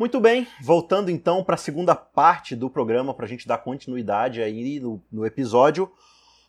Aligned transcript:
Muito 0.00 0.18
bem, 0.18 0.48
voltando 0.62 1.10
então 1.10 1.44
para 1.44 1.56
a 1.56 1.58
segunda 1.58 1.94
parte 1.94 2.56
do 2.56 2.70
programa, 2.70 3.12
para 3.12 3.26
a 3.26 3.28
gente 3.28 3.46
dar 3.46 3.58
continuidade 3.58 4.40
aí 4.40 4.80
no, 4.80 5.02
no, 5.12 5.26
episódio. 5.26 5.92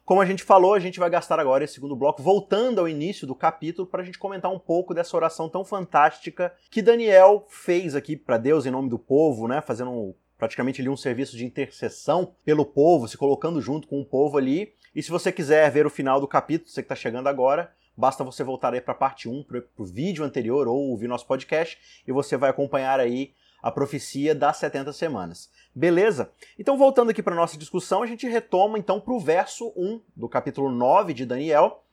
Como 0.06 0.22
a 0.22 0.26
gente 0.26 0.42
falou, 0.42 0.74
a 0.74 0.80
gente 0.80 1.02
vai 1.02 1.10
gastar 1.10 1.38
agora 1.38 1.66
esse 1.66 1.74
segundo 1.74 1.94
bloco 1.94 2.24
voltando 2.24 2.80
ao 2.80 2.88
início 2.88 3.28
do 3.28 3.36
capítulo 3.36 3.86
para 3.86 4.04
a 4.04 4.06
gente 4.06 4.18
comentar 4.18 4.50
um 4.50 4.58
pouco 4.58 4.94
dessa 4.94 5.18
oração 5.18 5.50
tão 5.50 5.66
fantástica 5.66 6.54
que 6.70 6.82
Daniel 6.82 7.46
fez 7.50 7.94
aqui 7.94 8.16
para 8.16 8.38
Deus 8.38 8.66
em 8.66 8.72
nome 8.72 8.88
do 8.88 8.98
povo, 8.98 9.50
né? 9.50 9.60
Fazendo 9.60 10.16
praticamente 10.38 10.80
ali 10.80 10.88
um 10.88 10.96
serviço 10.96 11.36
de 11.36 11.44
intercessão 11.44 12.34
pelo 12.46 12.64
povo, 12.64 13.06
se 13.06 13.18
colocando 13.18 13.62
junto 13.62 13.86
com 13.86 14.00
o 14.00 14.06
povo 14.06 14.38
ali. 14.38 14.72
E 14.96 15.04
se 15.04 15.12
você 15.12 15.30
quiser 15.30 15.70
ver 15.72 15.86
o 15.86 15.90
final 15.90 16.22
do 16.22 16.28
capítulo, 16.28 16.70
você 16.70 16.82
que 16.82 16.86
está 16.86 16.96
chegando 16.96 17.28
agora, 17.28 17.70
Basta 17.96 18.24
você 18.24 18.44
voltar 18.44 18.74
aí 18.74 18.82
para 18.82 18.94
a 18.94 18.98
parte 18.98 19.28
1, 19.28 19.44
para 19.44 19.62
o 19.78 19.86
vídeo 19.86 20.24
anterior 20.24 20.68
ou 20.68 20.90
ouvir 20.90 21.08
nosso 21.08 21.28
podcast 21.28 21.78
e 22.08 22.12
você 22.12 22.38
vai 22.38 22.50
acompanhar 22.50 23.00
aí 23.00 23.34
a 23.62 23.72
profecia 23.72 24.34
das 24.34 24.58
70 24.58 24.92
semanas. 24.94 25.50
Beleza? 25.74 26.32
Então, 26.58 26.78
voltando 26.78 27.12
aqui 27.12 27.22
para 27.22 27.36
nossa 27.36 27.58
discussão, 27.58 28.02
a 28.02 28.08
gente 28.08 28.28
retoma 28.28 28.78
então 28.78 29.00
para 29.00 29.14
o 29.14 29.20
verso 29.20 29.72
1 29.76 30.02
do 30.16 30.28
capítulo 30.28 30.72
9 30.72 31.14
de 31.14 31.26
Daniel. 31.26 31.84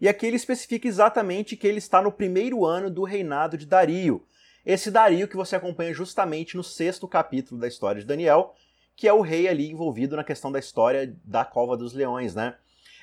E 0.00 0.08
aqui 0.08 0.26
ele 0.26 0.36
especifica 0.36 0.86
exatamente 0.86 1.56
que 1.56 1.66
ele 1.66 1.78
está 1.78 2.00
no 2.00 2.12
primeiro 2.12 2.64
ano 2.64 2.88
do 2.88 3.04
reinado 3.04 3.58
de 3.58 3.66
Dario. 3.66 4.24
Esse 4.64 4.90
Dario 4.90 5.28
que 5.28 5.36
você 5.36 5.56
acompanha 5.56 5.94
justamente 5.94 6.56
no 6.56 6.62
sexto 6.62 7.06
capítulo 7.08 7.60
da 7.60 7.68
história 7.68 8.00
de 8.00 8.06
Daniel, 8.06 8.54
que 8.94 9.08
é 9.08 9.12
o 9.12 9.20
rei 9.20 9.48
ali 9.48 9.70
envolvido 9.70 10.16
na 10.16 10.24
questão 10.24 10.50
da 10.50 10.58
história 10.58 11.14
da 11.24 11.44
cova 11.44 11.76
dos 11.76 11.92
leões, 11.92 12.34
né? 12.34 12.54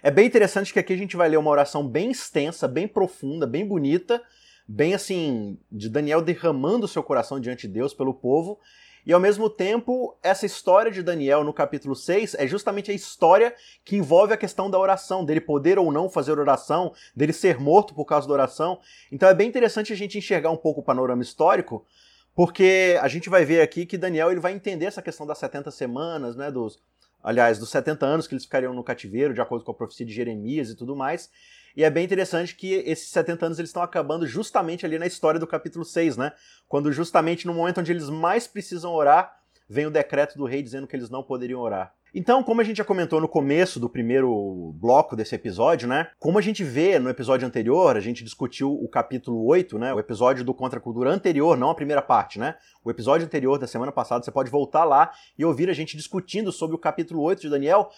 É 0.04 0.12
bem 0.12 0.28
interessante 0.28 0.72
que 0.72 0.80
aqui 0.80 0.94
a 0.94 0.98
gente 0.98 1.18
vai 1.18 1.28
ler 1.28 1.38
uma 1.38 1.50
oração 1.50 1.88
bem 1.88 2.12
extensa, 2.12 2.68
bem 2.68 2.88
profunda, 2.88 3.48
bem 3.48 3.66
bonita, 3.66 4.22
bem 4.68 4.94
assim, 4.94 5.58
de 5.72 5.90
Daniel 5.90 6.22
derramando 6.22 6.88
seu 6.88 7.04
coração 7.04 7.40
diante 7.40 7.68
de 7.68 7.74
Deus 7.74 7.94
pelo 7.94 8.14
povo. 8.14 8.60
E 9.06 9.14
ao 9.14 9.20
mesmo 9.20 9.48
tempo, 9.52 10.18
essa 10.24 10.48
história 10.48 10.92
de 10.92 11.04
Daniel 11.04 11.44
no 11.44 11.54
capítulo 11.54 11.96
6 11.96 12.34
é 12.34 12.48
justamente 12.48 12.90
a 12.90 12.94
história 12.94 13.54
que 13.84 13.96
envolve 13.96 14.34
a 14.34 14.38
questão 14.38 14.68
da 14.68 14.80
oração, 14.80 15.24
dele 15.24 15.40
poder 15.40 15.78
ou 15.78 15.92
não 15.92 16.10
fazer 16.10 16.40
oração, 16.40 16.92
dele 17.16 17.32
ser 17.32 17.60
morto 17.60 17.94
por 17.94 18.06
causa 18.06 18.28
da 18.28 18.34
oração. 18.34 18.80
Então 19.12 19.30
é 19.30 19.34
bem 19.36 19.48
interessante 19.48 19.94
a 19.94 19.96
gente 19.96 20.18
enxergar 20.18 20.50
um 20.50 20.58
pouco 20.58 20.82
o 20.82 20.84
panorama 20.84 21.22
histórico, 21.22 21.86
porque 22.34 22.98
a 23.00 23.08
gente 23.08 23.30
vai 23.30 23.46
ver 23.46 23.62
aqui 23.62 23.86
que 23.86 23.96
Daniel 23.96 24.32
ele 24.32 24.40
vai 24.40 24.54
entender 24.54 24.86
essa 24.86 25.04
questão 25.04 25.28
das 25.28 25.38
70 25.38 25.70
semanas, 25.70 26.36
né, 26.36 26.50
dos, 26.50 26.80
aliás, 27.24 27.60
dos 27.60 27.70
70 27.70 28.04
anos 28.04 28.28
que 28.28 28.34
eles 28.34 28.46
ficariam 28.46 28.74
no 28.74 28.84
cativeiro, 28.84 29.36
de 29.36 29.42
acordo 29.42 29.64
com 29.64 29.72
a 29.72 29.76
profecia 29.76 30.06
de 30.06 30.14
Jeremias 30.14 30.72
e 30.72 30.76
tudo 30.76 30.96
mais. 30.96 31.30
E 31.76 31.84
é 31.84 31.90
bem 31.90 32.06
interessante 32.06 32.56
que 32.56 32.74
esses 32.74 33.10
70 33.10 33.46
anos 33.46 33.60
eles 33.60 33.70
estão 33.70 33.84
acabando 33.84 34.26
justamente 34.26 34.86
ali 34.86 34.98
na 34.98 35.06
história 35.06 35.40
do 35.40 35.46
capítulo 35.46 35.84
6, 35.84 36.16
né? 36.16 36.32
Quando 36.68 36.92
justamente 36.92 37.46
no 37.46 37.54
momento 37.54 37.82
onde 37.82 37.92
eles 37.92 38.10
mais 38.10 38.48
precisam 38.48 38.94
orar, 38.94 39.36
vem 39.68 39.86
o 39.86 39.92
decreto 39.92 40.38
do 40.38 40.46
rei 40.46 40.62
dizendo 40.62 40.88
que 40.88 40.96
eles 40.96 41.10
não 41.10 41.24
poderiam 41.24 41.60
orar. 41.60 41.94
Então, 42.18 42.42
como 42.42 42.62
a 42.62 42.64
gente 42.64 42.78
já 42.78 42.86
comentou 42.86 43.20
no 43.20 43.28
começo 43.28 43.78
do 43.78 43.90
primeiro 43.90 44.74
bloco 44.78 45.18
desse 45.18 45.36
episódio, 45.36 45.86
né? 45.86 46.08
Como 46.18 46.40
a 46.40 46.42
gente 46.42 46.64
vê 46.64 46.98
no 46.98 47.10
episódio 47.10 47.46
anterior, 47.46 47.98
a 47.98 48.00
gente 48.00 48.24
discutiu 48.24 48.72
o 48.72 48.88
capítulo 48.88 49.46
8, 49.46 49.78
né? 49.78 49.94
O 49.94 50.00
episódio 50.00 50.42
do 50.42 50.54
Contra 50.54 50.80
a 50.80 50.82
Cultura 50.82 51.10
anterior, 51.10 51.58
não 51.58 51.70
a 51.70 51.76
primeira 51.76 52.02
parte, 52.02 52.40
né? 52.40 52.56
O 52.86 52.90
episódio 52.90 53.26
anterior 53.26 53.60
da 53.60 53.68
semana 53.68 53.92
passada, 53.92 54.24
você 54.24 54.32
pode 54.32 54.50
voltar 54.50 54.86
lá 54.86 55.12
e 55.38 55.44
ouvir 55.44 55.70
a 55.70 55.74
gente 55.74 55.98
discutindo 55.98 56.54
sobre 56.54 56.74
o 56.74 56.80
capítulo 56.80 57.22
8 57.22 57.42
de 57.42 57.50
Daniel, 57.50 57.90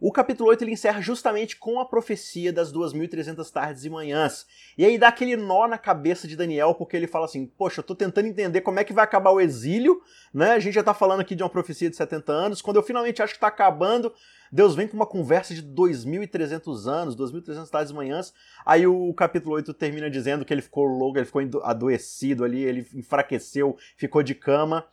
o 0.00 0.12
capítulo 0.12 0.48
8 0.50 0.62
ele 0.62 0.72
encerra 0.72 1.00
justamente 1.00 1.56
com 1.56 1.80
a 1.80 1.84
profecia 1.84 2.52
das 2.52 2.72
2.300 2.72 3.50
tardes 3.50 3.84
e 3.84 3.90
manhãs. 3.90 4.46
E 4.76 4.84
aí 4.84 4.96
dá 4.96 5.08
aquele 5.08 5.36
nó 5.36 5.66
na 5.66 5.76
cabeça 5.76 6.28
de 6.28 6.36
Daniel, 6.36 6.72
porque 6.74 6.96
ele 6.96 7.08
fala 7.08 7.24
assim: 7.24 7.46
Poxa, 7.46 7.80
eu 7.80 7.84
tô 7.84 7.96
tentando 7.96 8.28
entender 8.28 8.60
como 8.60 8.78
é 8.78 8.84
que 8.84 8.92
vai 8.92 9.02
acabar 9.02 9.30
o 9.30 9.40
exílio, 9.40 10.00
né? 10.32 10.52
A 10.52 10.58
gente 10.60 10.74
já 10.74 10.84
tá 10.84 10.94
falando 10.94 11.20
aqui 11.20 11.34
de 11.34 11.42
uma 11.42 11.50
profecia 11.50 11.90
de 11.90 11.96
70 11.96 12.30
anos. 12.30 12.62
Quando 12.62 12.76
eu 12.76 12.82
finalmente 12.82 13.20
acho 13.20 13.34
que 13.34 13.40
tá 13.40 13.48
acabando, 13.48 14.12
Deus 14.52 14.76
vem 14.76 14.86
com 14.86 14.94
uma 14.94 15.06
conversa 15.06 15.52
de 15.52 15.62
2.300 15.62 16.86
anos, 16.86 17.16
2.300 17.16 17.68
tardes 17.68 17.90
e 17.90 17.94
manhãs. 17.94 18.32
Aí 18.64 18.86
o 18.86 19.12
capítulo 19.14 19.56
8 19.56 19.74
termina 19.74 20.08
dizendo 20.08 20.44
que 20.44 20.54
ele 20.54 20.62
ficou 20.62 20.84
louco, 20.84 21.18
ele 21.18 21.26
ficou 21.26 21.42
adoecido 21.64 22.44
ali, 22.44 22.62
ele 22.62 22.86
enfraqueceu, 22.94 23.76
ficou 23.96 24.22
de 24.22 24.34
cama. 24.36 24.86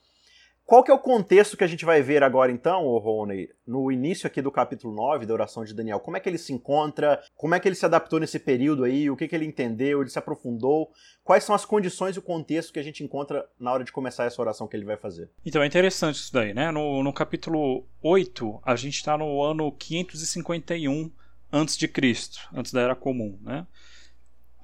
Qual 0.65 0.83
que 0.83 0.89
é 0.89 0.93
o 0.93 0.99
contexto 0.99 1.55
que 1.55 1.63
a 1.63 1.67
gente 1.67 1.85
vai 1.85 2.01
ver 2.01 2.23
agora 2.23 2.51
então, 2.51 2.85
Rony, 2.97 3.49
no 3.67 3.91
início 3.91 4.25
aqui 4.25 4.41
do 4.41 4.51
capítulo 4.51 4.95
9 4.95 5.27
da 5.27 5.33
oração 5.33 5.63
de 5.63 5.75
Daniel? 5.75 5.99
Como 5.99 6.17
é 6.17 6.19
que 6.19 6.27
ele 6.27 6.39
se 6.39 6.51
encontra? 6.51 7.21
Como 7.35 7.53
é 7.53 7.59
que 7.59 7.67
ele 7.67 7.75
se 7.75 7.85
adaptou 7.85 8.19
nesse 8.19 8.39
período 8.39 8.83
aí? 8.83 9.07
O 9.07 9.15
que, 9.15 9.27
que 9.27 9.35
ele 9.35 9.45
entendeu? 9.45 10.01
Ele 10.01 10.09
se 10.09 10.17
aprofundou? 10.17 10.89
Quais 11.23 11.43
são 11.43 11.53
as 11.53 11.65
condições 11.65 12.15
e 12.15 12.19
o 12.19 12.23
contexto 12.23 12.73
que 12.73 12.79
a 12.79 12.83
gente 12.83 13.03
encontra 13.03 13.47
na 13.59 13.71
hora 13.71 13.83
de 13.83 13.91
começar 13.91 14.25
essa 14.25 14.41
oração 14.41 14.67
que 14.67 14.75
ele 14.75 14.85
vai 14.85 14.97
fazer? 14.97 15.29
Então 15.45 15.61
é 15.61 15.67
interessante 15.67 16.15
isso 16.15 16.33
daí, 16.33 16.51
né? 16.51 16.71
No, 16.71 17.03
no 17.03 17.13
capítulo 17.13 17.85
8, 18.01 18.61
a 18.63 18.75
gente 18.75 18.95
está 18.95 19.15
no 19.15 19.43
ano 19.43 19.71
551 19.71 21.11
antes 21.53 21.77
de 21.77 21.87
Cristo, 21.87 22.39
antes 22.51 22.71
da 22.71 22.81
Era 22.81 22.95
Comum, 22.95 23.37
né? 23.43 23.67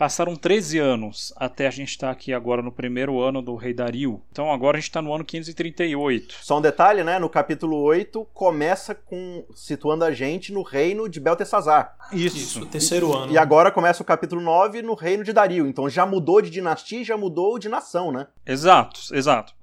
Passaram 0.01 0.35
13 0.35 0.79
anos 0.79 1.31
até 1.35 1.67
a 1.67 1.69
gente 1.69 1.89
estar 1.89 2.07
tá 2.07 2.11
aqui 2.11 2.33
agora 2.33 2.63
no 2.63 2.71
primeiro 2.71 3.21
ano 3.21 3.39
do 3.39 3.53
rei 3.53 3.71
Dario. 3.71 4.19
Então 4.31 4.51
agora 4.51 4.77
a 4.77 4.79
gente 4.79 4.89
está 4.89 4.99
no 4.99 5.13
ano 5.13 5.23
538. 5.23 6.37
Só 6.41 6.57
um 6.57 6.61
detalhe, 6.61 7.03
né? 7.03 7.19
No 7.19 7.29
capítulo 7.29 7.77
8 7.77 8.27
começa 8.33 8.95
com 8.95 9.45
situando 9.53 10.03
a 10.03 10.11
gente 10.11 10.51
no 10.51 10.63
reino 10.63 11.07
de 11.07 11.19
Beltesazar. 11.19 11.95
Isso, 12.11 12.35
Isso 12.35 12.61
o 12.63 12.65
terceiro 12.65 13.15
ano. 13.15 13.31
E 13.31 13.37
agora 13.37 13.69
começa 13.69 14.01
o 14.01 14.05
capítulo 14.05 14.41
9 14.41 14.81
no 14.81 14.95
reino 14.95 15.23
de 15.23 15.31
Dario. 15.31 15.67
Então 15.67 15.87
já 15.87 16.03
mudou 16.03 16.41
de 16.41 16.49
dinastia 16.49 17.01
e 17.01 17.03
já 17.03 17.15
mudou 17.15 17.59
de 17.59 17.69
nação, 17.69 18.11
né? 18.11 18.25
Exato, 18.43 19.01
exato. 19.13 19.53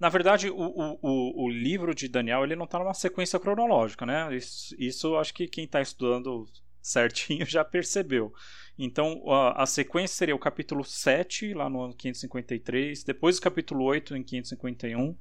Na 0.00 0.08
verdade, 0.08 0.48
o, 0.48 0.96
o, 1.02 1.44
o 1.44 1.50
livro 1.50 1.94
de 1.94 2.08
Daniel 2.08 2.42
ele 2.42 2.56
não 2.56 2.64
está 2.64 2.78
numa 2.78 2.94
sequência 2.94 3.38
cronológica, 3.38 4.06
né? 4.06 4.34
Isso, 4.34 4.74
isso 4.78 5.14
acho 5.18 5.34
que 5.34 5.46
quem 5.46 5.64
está 5.66 5.82
estudando 5.82 6.46
certinho 6.80 7.44
já 7.48 7.62
percebeu. 7.62 8.32
Então 8.78 9.22
a, 9.30 9.62
a, 9.62 9.66
sequência 9.66 10.16
seria 10.16 10.34
o 10.34 10.38
capítulo 10.38 10.84
7, 10.84 11.54
lá 11.54 11.70
no 11.70 11.80
ano 11.80 11.94
553, 11.94 13.04
depois 13.04 13.38
o 13.38 13.42
capítulo 13.42 13.84
8 13.84 14.16
em 14.16 14.22
551. 14.22 15.16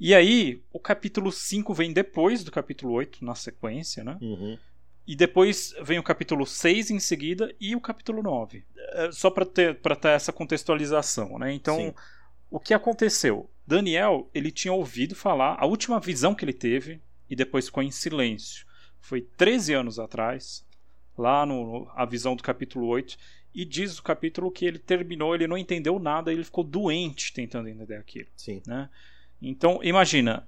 E 0.00 0.14
aí, 0.14 0.62
o 0.72 0.78
capítulo 0.78 1.32
5 1.32 1.74
vem 1.74 1.92
depois 1.92 2.44
do 2.44 2.52
capítulo 2.52 2.92
8, 2.92 3.24
na 3.24 3.34
sequência, 3.34 4.04
né? 4.04 4.16
Uhum. 4.20 4.56
E 5.06 5.16
depois 5.16 5.74
vem 5.82 5.98
o 5.98 6.02
capítulo 6.02 6.46
6 6.46 6.90
em 6.90 7.00
seguida 7.00 7.52
e 7.60 7.74
o 7.74 7.80
capítulo 7.80 8.22
9. 8.22 8.64
É, 8.92 9.10
só 9.10 9.30
para 9.30 9.44
ter, 9.44 9.74
ter 9.76 10.08
essa 10.08 10.32
contextualização, 10.32 11.38
né? 11.38 11.52
Então, 11.52 11.76
Sim. 11.76 11.94
o 12.50 12.60
que 12.60 12.74
aconteceu? 12.74 13.50
Daniel, 13.66 14.30
ele 14.32 14.52
tinha 14.52 14.72
ouvido 14.72 15.16
falar, 15.16 15.56
a 15.58 15.66
última 15.66 15.98
visão 15.98 16.34
que 16.34 16.44
ele 16.44 16.52
teve, 16.52 17.00
e 17.28 17.34
depois 17.34 17.66
ficou 17.66 17.82
em 17.82 17.90
silêncio. 17.90 18.66
Foi 19.00 19.20
13 19.20 19.74
anos 19.74 19.98
atrás, 19.98 20.64
lá 21.18 21.44
no, 21.44 21.90
a 21.94 22.04
visão 22.04 22.34
do 22.34 22.42
capítulo 22.42 22.86
8, 22.86 23.16
e 23.54 23.64
diz 23.64 23.98
o 23.98 24.02
capítulo 24.02 24.50
que 24.50 24.64
ele 24.64 24.78
terminou, 24.78 25.34
ele 25.34 25.46
não 25.46 25.58
entendeu 25.58 25.98
nada, 25.98 26.32
ele 26.32 26.44
ficou 26.44 26.62
doente 26.62 27.32
tentando 27.32 27.68
entender 27.68 27.96
aquilo. 27.96 28.28
Sim. 28.36 28.62
Né? 28.66 28.88
Então, 29.42 29.80
imagina, 29.82 30.46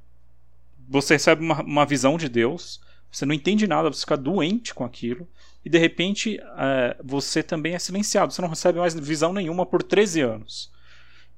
você 0.89 1.15
recebe 1.15 1.43
uma, 1.43 1.63
uma 1.63 1.87
visão 1.87 2.17
de 2.17 2.29
Deus, 2.29 2.81
você 3.11 3.27
não 3.27 3.35
entende 3.35 3.67
nada, 3.67 3.93
você 3.93 4.01
fica 4.01 4.17
doente 4.17 4.73
com 4.73 4.85
aquilo, 4.85 5.27
e 5.65 5.69
de 5.69 5.79
repente 5.79 6.39
é, 6.41 6.97
você 7.03 7.43
também 7.43 7.75
é 7.75 7.79
silenciado, 7.79 8.33
você 8.33 8.41
não 8.41 8.49
recebe 8.49 8.79
mais 8.79 8.95
visão 8.95 9.33
nenhuma 9.33 9.67
por 9.67 9.83
13 9.83 10.21
anos. 10.21 10.71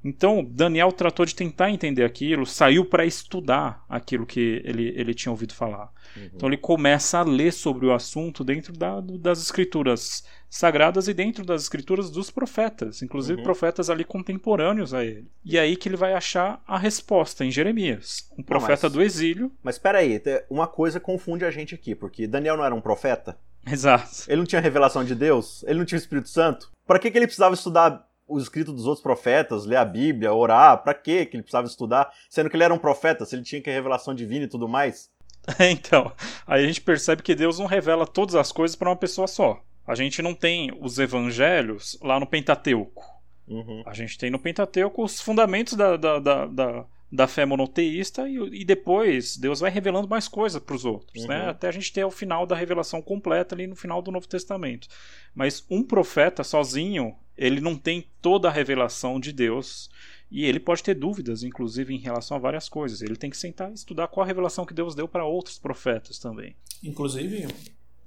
Então, 0.05 0.45
Daniel 0.45 0.91
tratou 0.91 1.25
de 1.25 1.35
tentar 1.35 1.71
entender 1.71 2.05
aquilo, 2.05 2.45
saiu 2.45 2.85
para 2.85 3.07
estudar 3.07 3.85
aquilo 3.89 4.27
que 4.27 4.61
ele, 4.65 4.93
ele 4.97 5.15
tinha 5.15 5.31
ouvido 5.31 5.55
falar. 5.55 5.93
Uhum. 6.17 6.31
Então, 6.35 6.49
ele 6.49 6.57
começa 6.57 7.19
a 7.19 7.23
ler 7.23 7.53
sobre 7.53 7.87
o 7.87 7.93
assunto 7.93 8.43
dentro 8.43 8.73
da, 8.73 9.01
das 9.01 9.41
escrituras 9.41 10.25
sagradas 10.51 11.09
e 11.09 11.15
dentro 11.15 11.45
das 11.45 11.63
escrituras 11.63 12.11
dos 12.11 12.31
profetas, 12.31 13.01
inclusive 13.01 13.39
uhum. 13.39 13.45
profetas 13.45 13.89
ali 13.89 14.05
contemporâneos 14.05 14.93
a 14.93 15.05
ele. 15.05 15.31
E 15.45 15.57
é 15.57 15.61
aí 15.61 15.77
que 15.77 15.89
ele 15.89 15.97
vai 15.97 16.13
achar 16.13 16.63
a 16.67 16.77
resposta 16.77 17.45
em 17.45 17.51
Jeremias, 17.51 18.31
um 18.37 18.43
profeta 18.43 18.89
não, 18.89 18.91
mas, 18.91 18.93
do 18.93 19.03
exílio. 19.03 19.53
Mas 19.63 19.77
espera 19.77 19.99
aí, 19.99 20.21
uma 20.51 20.67
coisa 20.67 21.01
confunde 21.01 21.45
a 21.45 21.51
gente 21.51 21.75
aqui, 21.75 21.95
porque 21.95 22.27
Daniel 22.27 22.57
não 22.57 22.65
era 22.65 22.75
um 22.75 22.81
profeta? 22.81 23.39
Exato. 23.67 24.25
Ele 24.29 24.39
não 24.39 24.47
tinha 24.47 24.61
revelação 24.61 25.05
de 25.05 25.15
Deus? 25.15 25.63
Ele 25.67 25.79
não 25.79 25.87
tinha 25.87 25.97
o 25.99 26.03
Espírito 26.03 26.29
Santo? 26.29 26.71
Para 26.87 26.99
que, 26.99 27.11
que 27.11 27.17
ele 27.17 27.27
precisava 27.27 27.55
estudar 27.55 28.07
os 28.33 28.45
escritos 28.45 28.75
dos 28.75 28.87
outros 28.87 29.03
profetas, 29.03 29.65
ler 29.65 29.77
a 29.77 29.85
Bíblia, 29.85 30.33
orar, 30.33 30.83
para 30.83 30.95
que 30.95 31.11
ele 31.11 31.43
precisava 31.43 31.67
estudar, 31.67 32.13
sendo 32.29 32.49
que 32.49 32.57
ele 32.57 32.65
era 32.65 32.75
um 32.75 32.79
profeta, 32.79 33.25
se 33.25 33.35
ele 33.37 33.43
tinha 33.43 33.61
que 33.61 33.71
a 33.71 33.73
revelação 33.73 34.15
divina 34.15 34.45
e 34.45 34.49
tudo 34.49 34.69
mais? 34.69 35.11
então, 35.71 36.13
aí 36.47 36.65
a 36.65 36.67
gente 36.67 36.81
percebe 36.81 37.23
que 37.23 37.35
Deus 37.35 37.59
não 37.59 37.67
revela 37.67 38.07
todas 38.07 38.35
as 38.35 38.53
coisas 38.53 38.77
para 38.77 38.89
uma 38.89 38.97
pessoa 38.97 39.27
só. 39.27 39.61
A 39.87 39.95
gente 39.95 40.23
não 40.23 40.35
tem 40.35 40.71
os 40.81 40.99
evangelhos 40.99 41.99
lá 42.03 42.19
no 42.21 42.27
Pentateuco. 42.27 43.05
Uhum. 43.49 43.83
A 43.85 43.93
gente 43.93 44.17
tem 44.17 44.31
no 44.31 44.39
Pentateuco 44.39 45.03
os 45.03 45.21
fundamentos 45.21 45.75
da, 45.75 45.97
da, 45.97 46.19
da, 46.21 46.47
da, 46.47 46.87
da 47.11 47.27
fé 47.27 47.45
monoteísta 47.45 48.29
e, 48.29 48.37
e, 48.61 48.65
depois 48.65 49.37
Deus 49.37 49.61
vai 49.61 49.71
revelando 49.71 50.09
mais 50.09 50.29
coisas 50.29 50.63
para 50.63 50.77
os 50.77 50.85
outros, 50.85 51.27
né? 51.27 51.39
uhum. 51.39 51.45
né? 51.45 51.51
Até 51.51 51.69
a 51.69 51.73
gente 51.73 51.93
ter 51.93 52.05
o 52.05 52.11
final 52.11 52.47
da 52.47 52.55
revelação 52.55 53.03
completa 53.03 53.55
ali 53.55 53.67
no 53.67 53.75
final 53.75 54.01
do 54.01 54.13
Novo 54.13 54.29
Testamento. 54.29 54.87
Mas 55.35 55.67
um 55.69 55.83
profeta 55.83 56.45
sozinho, 56.45 57.17
ele 57.37 57.61
não 57.61 57.77
tem 57.77 58.07
toda 58.21 58.49
a 58.49 58.53
revelação 58.53 59.19
de 59.19 59.33
Deus 59.33 59.91
E 60.35 60.47
ele 60.47 60.59
pode 60.59 60.83
ter 60.83 60.95
dúvidas, 60.95 61.43
inclusive, 61.43 61.95
em 61.95 61.99
relação 61.99 62.39
a 62.39 62.41
várias 62.41 62.67
coisas. 62.67 63.03
Ele 63.03 63.17
tem 63.17 63.29
que 63.29 63.37
sentar 63.37 63.71
e 63.71 63.75
estudar 63.75 64.09
qual 64.09 64.25
a 64.25 64.27
revelação 64.27 64.65
que 64.65 64.73
Deus 64.73 64.95
deu 64.95 65.07
para 65.07 65.27
outros 65.27 65.59
profetas 65.59 66.19
também. 66.19 66.57
Inclusive, 66.83 67.47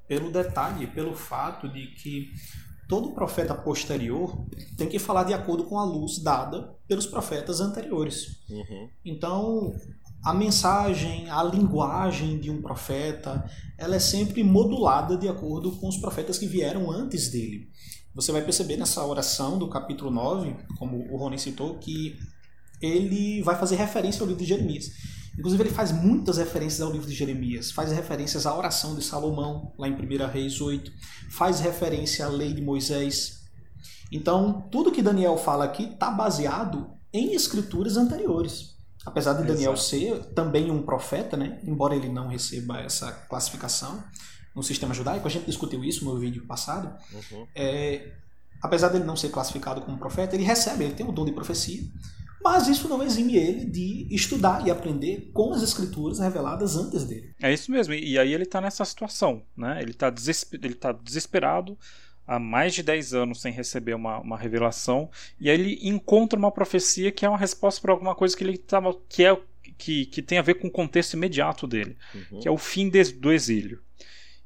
pelo 0.08 0.32
detalhe, 0.32 0.88
pelo 0.88 1.14
fato 1.14 1.70
de 1.70 1.86
que 1.86 2.32
todo 2.90 3.14
profeta 3.14 3.54
posterior 3.54 4.44
tem 4.76 4.90
que 4.90 4.98
falar 4.98 5.24
de 5.24 5.36
acordo 5.36 5.66
com 5.66 5.78
a 5.78 5.86
luz 5.86 6.18
dada 6.18 6.76
pelos 6.88 7.06
profetas 7.06 7.62
anteriores. 7.62 8.44
Uhum. 8.50 8.90
Então, 9.06 9.76
a 10.24 10.34
mensagem, 10.34 11.30
a 11.30 11.44
linguagem 11.44 12.40
de 12.40 12.50
um 12.50 12.60
profeta, 12.60 13.48
ela 13.78 13.98
é 13.98 14.00
sempre 14.00 14.44
modulada 14.44 15.16
de 15.16 15.28
acordo 15.28 15.72
com 15.74 15.88
os 15.88 15.98
profetas 15.98 16.40
que 16.40 16.48
vieram 16.48 16.92
antes 16.92 17.30
dele. 17.30 17.70
Você 18.16 18.32
vai 18.32 18.42
perceber 18.42 18.78
nessa 18.78 19.06
oração 19.06 19.60
do 19.60 19.68
capítulo 19.68 20.10
9, 20.10 20.56
como 20.80 21.06
o 21.12 21.18
Rony 21.18 21.38
citou, 21.38 21.78
que 21.78 22.18
ele 22.82 23.42
vai 23.44 23.58
fazer 23.58 23.76
referência 23.76 24.22
ao 24.22 24.28
livro 24.28 24.42
de 24.42 24.48
Jeremias. 24.48 24.90
Inclusive, 25.38 25.64
ele 25.64 25.70
faz 25.70 25.92
muitas 25.92 26.38
referências 26.38 26.80
ao 26.80 26.94
livro 26.94 27.10
de 27.10 27.14
Jeremias, 27.14 27.72
faz 27.72 27.92
referências 27.92 28.46
à 28.46 28.58
oração 28.58 28.96
de 28.96 29.04
Salomão, 29.04 29.74
lá 29.78 29.90
em 29.90 29.94
1 29.94 30.28
Reis 30.32 30.62
8, 30.62 30.90
faz 31.30 31.60
referência 31.60 32.26
à 32.26 32.30
lei 32.30 32.54
de 32.54 32.62
Moisés. 32.62 33.44
Então, 34.10 34.66
tudo 34.72 34.94
que 34.94 35.02
Daniel 35.02 35.36
fala 35.36 35.66
aqui 35.66 35.84
está 35.84 36.10
baseado 36.10 36.90
em 37.12 37.34
escrituras 37.34 37.98
anteriores. 37.98 38.76
Apesar 39.06 39.34
de 39.34 39.44
Daniel 39.46 39.74
Exato. 39.74 39.90
ser 39.90 40.26
também 40.34 40.72
um 40.72 40.82
profeta, 40.84 41.36
né? 41.36 41.60
embora 41.64 41.96
ele 41.96 42.08
não 42.08 42.28
receba 42.30 42.80
essa 42.80 43.12
classificação 43.12 44.02
no 44.56 44.64
sistema 44.64 44.94
judaico, 44.94 45.28
a 45.28 45.32
gente 45.32 45.46
discutiu 45.46 45.84
isso 45.84 46.06
no 46.06 46.18
vídeo 46.18 46.46
passado. 46.46 46.96
Uhum. 47.12 47.46
É, 47.54 48.14
apesar 48.62 48.90
dele 48.90 49.04
não 49.04 49.16
ser 49.16 49.30
classificado 49.30 49.82
como 49.82 49.98
profeta, 49.98 50.36
ele 50.36 50.44
recebe, 50.44 50.86
ele 50.86 50.94
tem 50.94 51.06
o 51.06 51.12
dom 51.12 51.26
de 51.26 51.34
profecia, 51.34 51.84
mas 52.42 52.68
isso 52.68 52.88
não 52.88 53.04
exime 53.04 53.36
ele 53.36 53.66
de 53.66 54.08
estudar 54.10 54.66
e 54.66 54.72
aprender 54.72 55.32
com 55.34 55.52
as 55.52 55.62
escrituras 55.62 56.20
reveladas 56.20 56.78
antes 56.78 57.04
dele. 57.04 57.34
É 57.42 57.52
isso 57.52 57.72
mesmo, 57.72 57.94
e 57.94 58.18
aí 58.18 58.34
ele 58.34 58.44
está 58.44 58.62
nessa 58.62 58.86
situação, 58.86 59.42
né? 59.58 59.80
ele 59.82 59.92
está 59.92 60.10
desesper 60.10 60.76
tá 60.76 60.92
desesperado 60.92 61.78
há 62.26 62.40
mais 62.40 62.74
de 62.74 62.82
10 62.82 63.14
anos 63.14 63.42
sem 63.42 63.52
receber 63.52 63.94
uma, 63.94 64.20
uma 64.20 64.38
revelação, 64.38 65.10
e 65.40 65.50
aí 65.50 65.60
ele 65.60 65.80
encontra 65.88 66.38
uma 66.40 66.52
profecia 66.52 67.12
que 67.12 67.26
é 67.26 67.30
uma 67.30 67.38
resposta 67.38 67.82
para 67.82 67.92
alguma 67.92 68.16
coisa 68.16 68.38
que 68.38 68.44
ele 68.44 68.58
tava, 68.58 68.96
que 69.10 69.26
é 69.26 69.38
que, 69.78 70.06
que 70.06 70.22
tem 70.22 70.38
a 70.38 70.42
ver 70.42 70.56
com 70.56 70.68
o 70.68 70.72
contexto 70.72 71.14
imediato 71.14 71.68
dele, 71.68 71.98
uhum. 72.14 72.40
que 72.40 72.48
é 72.48 72.52
o 72.52 72.58
fim 72.58 72.90
de, 72.90 73.04
do 73.14 73.32
exílio. 73.32 73.82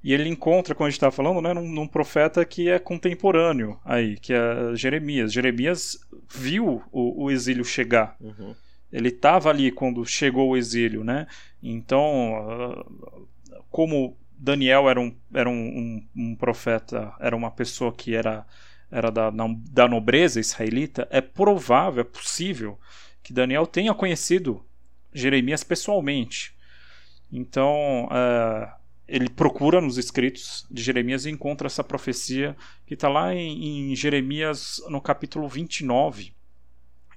E 0.04 0.14
ele 0.14 0.30
encontra, 0.30 0.74
como 0.74 0.88
a 0.88 0.90
gente 0.90 0.98
estava 0.98 1.12
falando, 1.12 1.42
né, 1.42 1.54
num, 1.54 1.68
num, 1.68 1.88
profeta 1.88 2.46
que 2.46 2.70
é 2.70 2.80
contemporâneo 2.80 3.78
aí, 3.84 4.18
que 4.18 4.34
é 4.34 4.74
Jeremias. 4.74 5.32
Jeremias 5.34 6.00
viu 6.34 6.82
o, 6.92 7.26
o 7.26 7.32
exílio 7.32 7.66
chegar. 7.66 8.16
Uhum. 8.20 8.56
Ele 8.92 9.10
estava 9.10 9.50
ali 9.50 9.72
quando 9.72 10.06
chegou 10.06 10.50
o 10.50 10.58
exílio, 10.58 11.04
né? 11.04 11.28
Então, 11.62 12.36
ah, 12.38 12.86
como 13.70 14.18
Daniel 14.32 14.90
era 14.90 15.00
um, 15.00 15.14
era 15.34 15.50
um, 15.50 15.54
um, 15.54 16.08
um 16.16 16.36
profeta, 16.36 17.14
era 17.20 17.36
uma 17.36 17.52
pessoa 17.52 17.92
que 17.92 18.16
era, 18.16 18.46
era 18.90 19.12
da, 19.12 19.30
da 19.30 19.88
nobreza 19.88 20.40
israelita, 20.40 21.08
é 21.12 21.20
provável, 21.20 22.02
é 22.02 22.06
possível 22.06 22.80
que 23.22 23.34
Daniel 23.34 23.68
tenha 23.68 23.94
conhecido 23.94 24.66
Jeremias 25.14 25.64
pessoalmente. 25.64 26.56
Então, 27.32 28.06
uh, 28.06 28.79
ele 29.10 29.30
procura 29.30 29.82
nos 29.82 29.98
escritos 29.98 30.66
de 30.70 30.82
Jeremias 30.82 31.26
e 31.26 31.30
encontra 31.30 31.68
essa 31.68 31.84
profecia 31.84 32.56
que 32.86 32.94
está 32.94 33.10
lá 33.10 33.34
em, 33.34 33.92
em, 33.92 33.96
Jeremias 33.96 34.82
no 34.90 35.02
capítulo 35.02 35.48
29, 35.48 36.34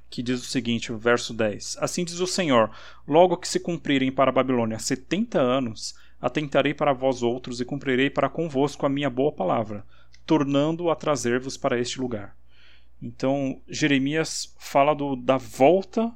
que 0.09 0.23
diz 0.23 0.41
o 0.41 0.47
seguinte, 0.47 0.93
verso 0.93 1.35
10: 1.35 1.77
Assim 1.81 2.05
diz 2.05 2.19
o 2.21 2.27
Senhor: 2.27 2.71
Logo 3.07 3.37
que 3.37 3.47
se 3.47 3.61
cumprirem 3.61 4.11
para 4.11 4.31
a 4.31 4.35
Babilônia 4.35 4.79
setenta 4.79 5.41
anos, 5.41 5.95
atentarei 6.21 6.73
para 6.73 6.93
vós 6.93 7.23
outros 7.23 7.61
e 7.61 7.65
cumprirei 7.65 8.09
para 8.09 8.29
convosco 8.29 8.87
a 8.87 8.89
minha 8.89 9.11
boa 9.11 9.33
palavra, 9.33 9.85
tornando 10.25 10.91
a 10.91 10.97
trazer-vos 10.97 11.57
para 11.57 11.79
este 11.79 12.01
lugar. 12.01 12.37
Então, 13.03 13.61
Jeremias 13.69 14.55
fala 14.59 14.95
do, 14.95 15.17
da 15.17 15.37
volta, 15.37 16.13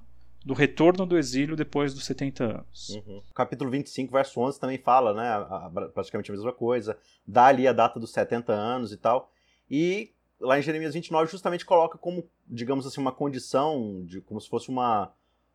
do 0.47 0.55
retorno 0.55 1.05
do 1.05 1.19
exílio 1.19 1.57
depois 1.57 1.93
dos 1.93 2.05
70 2.05 2.45
anos. 2.45 2.91
Uhum. 2.91 3.21
Capítulo 3.35 3.69
25, 3.69 4.13
verso 4.13 4.41
11 4.41 4.61
também 4.61 4.79
fala, 4.79 5.13
né, 5.13 5.29
a, 5.29 5.69
praticamente 5.93 6.31
a 6.31 6.35
mesma 6.35 6.53
coisa, 6.53 6.97
dá 7.27 7.47
ali 7.47 7.67
a 7.67 7.73
data 7.73 7.99
dos 7.99 8.13
70 8.13 8.53
anos 8.53 8.93
e 8.93 8.97
tal. 8.97 9.33
E 9.69 10.13
lá 10.39 10.57
em 10.57 10.63
Jeremias 10.63 10.95
29 10.95 11.29
justamente 11.29 11.67
coloca 11.67 11.99
como, 11.99 12.31
digamos 12.47 12.87
assim, 12.87 13.01
uma 13.01 13.11
condição, 13.11 14.05
de 14.05 14.21
como 14.21 14.41
se 14.41 14.49
fosse 14.49 14.69
uma, 14.69 15.13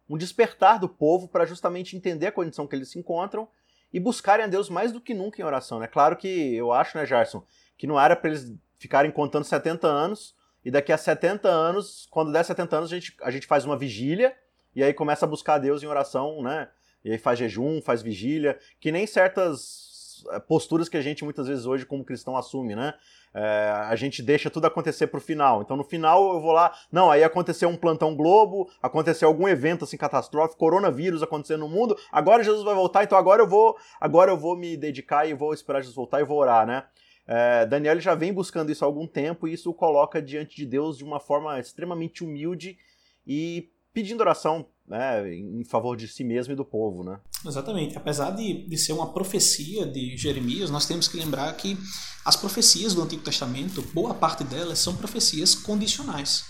um 0.10 0.18
despertar 0.18 0.78
do 0.78 0.90
povo 0.90 1.30
para 1.30 1.46
justamente 1.46 1.96
entender 1.96 2.28
a 2.28 2.32
condição 2.34 2.68
que 2.68 2.76
eles 2.76 2.90
se 2.90 3.00
encontram 3.00 3.48
e 3.94 4.00
buscarem 4.00 4.44
a 4.44 4.50
Deus 4.50 4.70
mais 4.70 4.92
do 4.92 5.00
que 5.00 5.14
nunca 5.14 5.42
em 5.42 5.46
oração. 5.46 5.78
É 5.78 5.82
né? 5.82 5.88
claro 5.88 6.18
que 6.18 6.54
eu 6.54 6.74
acho, 6.74 6.98
né, 6.98 7.06
Gerson, 7.06 7.46
que 7.78 7.88
não 7.88 7.98
era 7.98 8.14
para 8.14 8.32
eles 8.32 8.54
ficarem 8.78 9.10
contando 9.10 9.46
70 9.46 9.88
anos 9.88 10.36
e 10.66 10.70
daqui 10.70 10.92
a 10.92 10.98
70 10.98 11.48
anos, 11.48 12.10
quando 12.12 12.34
der 12.34 12.44
70 12.44 12.76
anos, 12.76 12.92
a 12.92 12.96
gente, 12.96 13.16
a 13.22 13.32
gente 13.32 13.48
faz 13.48 13.64
uma 13.64 13.78
vigília 13.78 14.36
e 14.76 14.84
aí 14.84 14.94
começa 14.94 15.26
a 15.26 15.30
buscar 15.30 15.56
a 15.56 15.60
Deus 15.60 15.84
em 15.84 15.88
oração, 15.88 16.42
né? 16.42 16.70
E 17.04 17.12
aí 17.12 17.18
faz 17.18 17.40
jejum, 17.40 17.82
faz 17.82 18.02
vigília, 18.02 18.58
que 18.80 18.92
nem 18.92 19.08
certas 19.08 20.24
eh, 20.32 20.40
posturas 20.40 20.88
que 20.88 20.98
a 20.98 21.02
gente 21.02 21.24
muitas 21.24 21.48
vezes 21.48 21.66
hoje 21.66 21.86
como 21.86 22.06
cristão 22.06 22.38
assume, 22.38 22.76
né? 22.76 22.94
É, 23.34 23.72
a 23.88 23.96
gente 23.96 24.22
deixa 24.22 24.50
tudo 24.50 24.68
acontecer 24.68 25.08
pro 25.08 25.22
final. 25.22 25.62
Então 25.62 25.78
no 25.78 25.84
final 25.84 26.34
eu 26.34 26.42
vou 26.42 26.52
lá, 26.52 26.74
não, 26.92 27.10
aí 27.10 27.24
aconteceu 27.24 27.70
um 27.70 27.78
plantão 27.78 28.16
globo, 28.16 28.70
aconteceu 28.82 29.28
algum 29.28 29.48
evento 29.48 29.86
assim 29.86 29.98
catastrófico, 29.98 30.60
coronavírus 30.60 31.24
acontecendo 31.24 31.62
no 31.62 31.70
mundo, 31.70 31.98
agora 32.12 32.44
Jesus 32.44 32.64
vai 32.64 32.76
voltar, 32.76 33.04
então 33.04 33.18
agora 33.18 33.42
eu 33.42 33.48
vou, 33.48 33.78
agora 34.02 34.32
eu 34.32 34.38
vou 34.38 34.58
me 34.58 34.76
dedicar 34.76 35.26
e 35.26 35.34
vou 35.34 35.54
esperar 35.54 35.80
Jesus 35.80 35.96
voltar 35.96 36.20
e 36.20 36.26
vou 36.26 36.38
orar, 36.38 36.68
né? 36.68 36.84
É, 37.26 37.66
Daniel 37.66 38.00
já 38.02 38.14
vem 38.16 38.34
buscando 38.34 38.72
isso 38.72 38.84
há 38.84 38.88
algum 38.88 39.08
tempo 39.08 39.48
e 39.48 39.54
isso 39.54 39.70
o 39.70 39.74
coloca 39.74 40.22
diante 40.22 40.56
de 40.56 40.66
Deus 40.66 40.98
de 40.98 41.04
uma 41.06 41.20
forma 41.20 41.58
extremamente 41.60 42.24
humilde 42.24 42.78
e 43.26 43.70
pedindo 43.94 44.22
oração 44.22 44.66
né, 44.88 45.34
em 45.34 45.64
favor 45.64 45.96
de 45.96 46.08
si 46.08 46.24
mesmo 46.24 46.54
e 46.54 46.56
do 46.56 46.66
povo, 46.66 47.04
né? 47.04 47.20
Exatamente. 47.46 47.98
Apesar 47.98 48.32
de, 48.32 48.68
de 48.68 48.78
ser 48.78 48.94
uma 48.94 49.14
profecia 49.14 49.86
de 49.86 50.18
Jeremias, 50.18 50.70
nós 50.70 50.86
temos 50.86 51.08
que 51.08 51.18
lembrar 51.18 51.52
que 51.54 51.78
as 52.26 52.36
profecias 52.36 52.94
do 52.94 53.02
Antigo 53.02 53.24
Testamento, 53.24 53.82
boa 53.94 54.14
parte 54.14 54.44
delas 54.44 54.80
são 54.80 54.96
profecias 54.96 55.56
condicionais. 55.56 56.44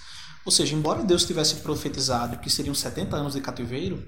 Ou 0.45 0.51
seja, 0.51 0.75
embora 0.75 1.03
Deus 1.03 1.25
tivesse 1.25 1.57
profetizado 1.57 2.39
que 2.39 2.49
seriam 2.49 2.73
70 2.73 3.15
anos 3.15 3.33
de 3.33 3.41
cativeiro, 3.41 4.03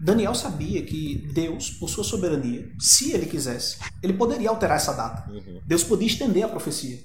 Daniel 0.00 0.34
sabia 0.34 0.82
que 0.82 1.26
Deus, 1.32 1.70
por 1.70 1.88
sua 1.88 2.04
soberania, 2.04 2.70
se 2.78 3.12
ele 3.12 3.26
quisesse, 3.26 3.78
ele 4.02 4.14
poderia 4.14 4.50
alterar 4.50 4.76
essa 4.76 4.92
data. 4.92 5.30
Uhum. 5.30 5.60
Deus 5.66 5.84
podia 5.84 6.06
estender 6.06 6.44
a 6.44 6.48
profecia. 6.48 6.98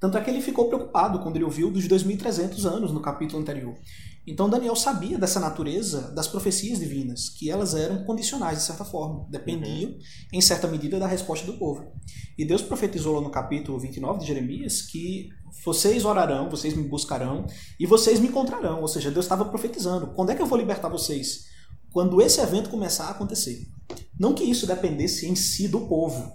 Tanto 0.00 0.16
é 0.16 0.20
que 0.20 0.30
ele 0.30 0.40
ficou 0.40 0.68
preocupado 0.68 1.18
quando 1.20 1.36
ele 1.36 1.44
ouviu 1.44 1.70
dos 1.70 1.88
2.300 1.88 2.64
anos 2.64 2.92
no 2.92 3.00
capítulo 3.00 3.40
anterior. 3.40 3.74
Então 4.30 4.48
Daniel 4.48 4.76
sabia 4.76 5.18
dessa 5.18 5.40
natureza 5.40 6.12
das 6.12 6.28
profecias 6.28 6.78
divinas, 6.78 7.30
que 7.30 7.50
elas 7.50 7.74
eram 7.74 8.04
condicionais 8.04 8.58
de 8.58 8.64
certa 8.64 8.84
forma, 8.84 9.26
dependiam 9.30 9.90
uhum. 9.90 9.98
em 10.32 10.40
certa 10.40 10.68
medida 10.68 10.98
da 10.98 11.06
resposta 11.06 11.46
do 11.46 11.56
povo. 11.56 11.90
E 12.36 12.44
Deus 12.44 12.60
profetizou 12.60 13.14
lá 13.14 13.22
no 13.22 13.30
capítulo 13.30 13.78
29 13.78 14.20
de 14.20 14.26
Jeremias 14.26 14.82
que 14.82 15.30
vocês 15.64 16.04
orarão, 16.04 16.50
vocês 16.50 16.74
me 16.74 16.82
buscarão 16.82 17.46
e 17.80 17.86
vocês 17.86 18.20
me 18.20 18.28
encontrarão. 18.28 18.82
Ou 18.82 18.88
seja, 18.88 19.10
Deus 19.10 19.24
estava 19.24 19.46
profetizando. 19.46 20.08
Quando 20.08 20.30
é 20.30 20.34
que 20.34 20.42
eu 20.42 20.46
vou 20.46 20.58
libertar 20.58 20.88
vocês? 20.88 21.46
Quando 21.90 22.20
esse 22.20 22.40
evento 22.40 22.68
começar 22.68 23.06
a 23.06 23.10
acontecer. 23.10 23.66
Não 24.20 24.34
que 24.34 24.44
isso 24.44 24.66
dependesse 24.66 25.26
em 25.26 25.34
si 25.34 25.68
do 25.68 25.86
povo, 25.86 26.32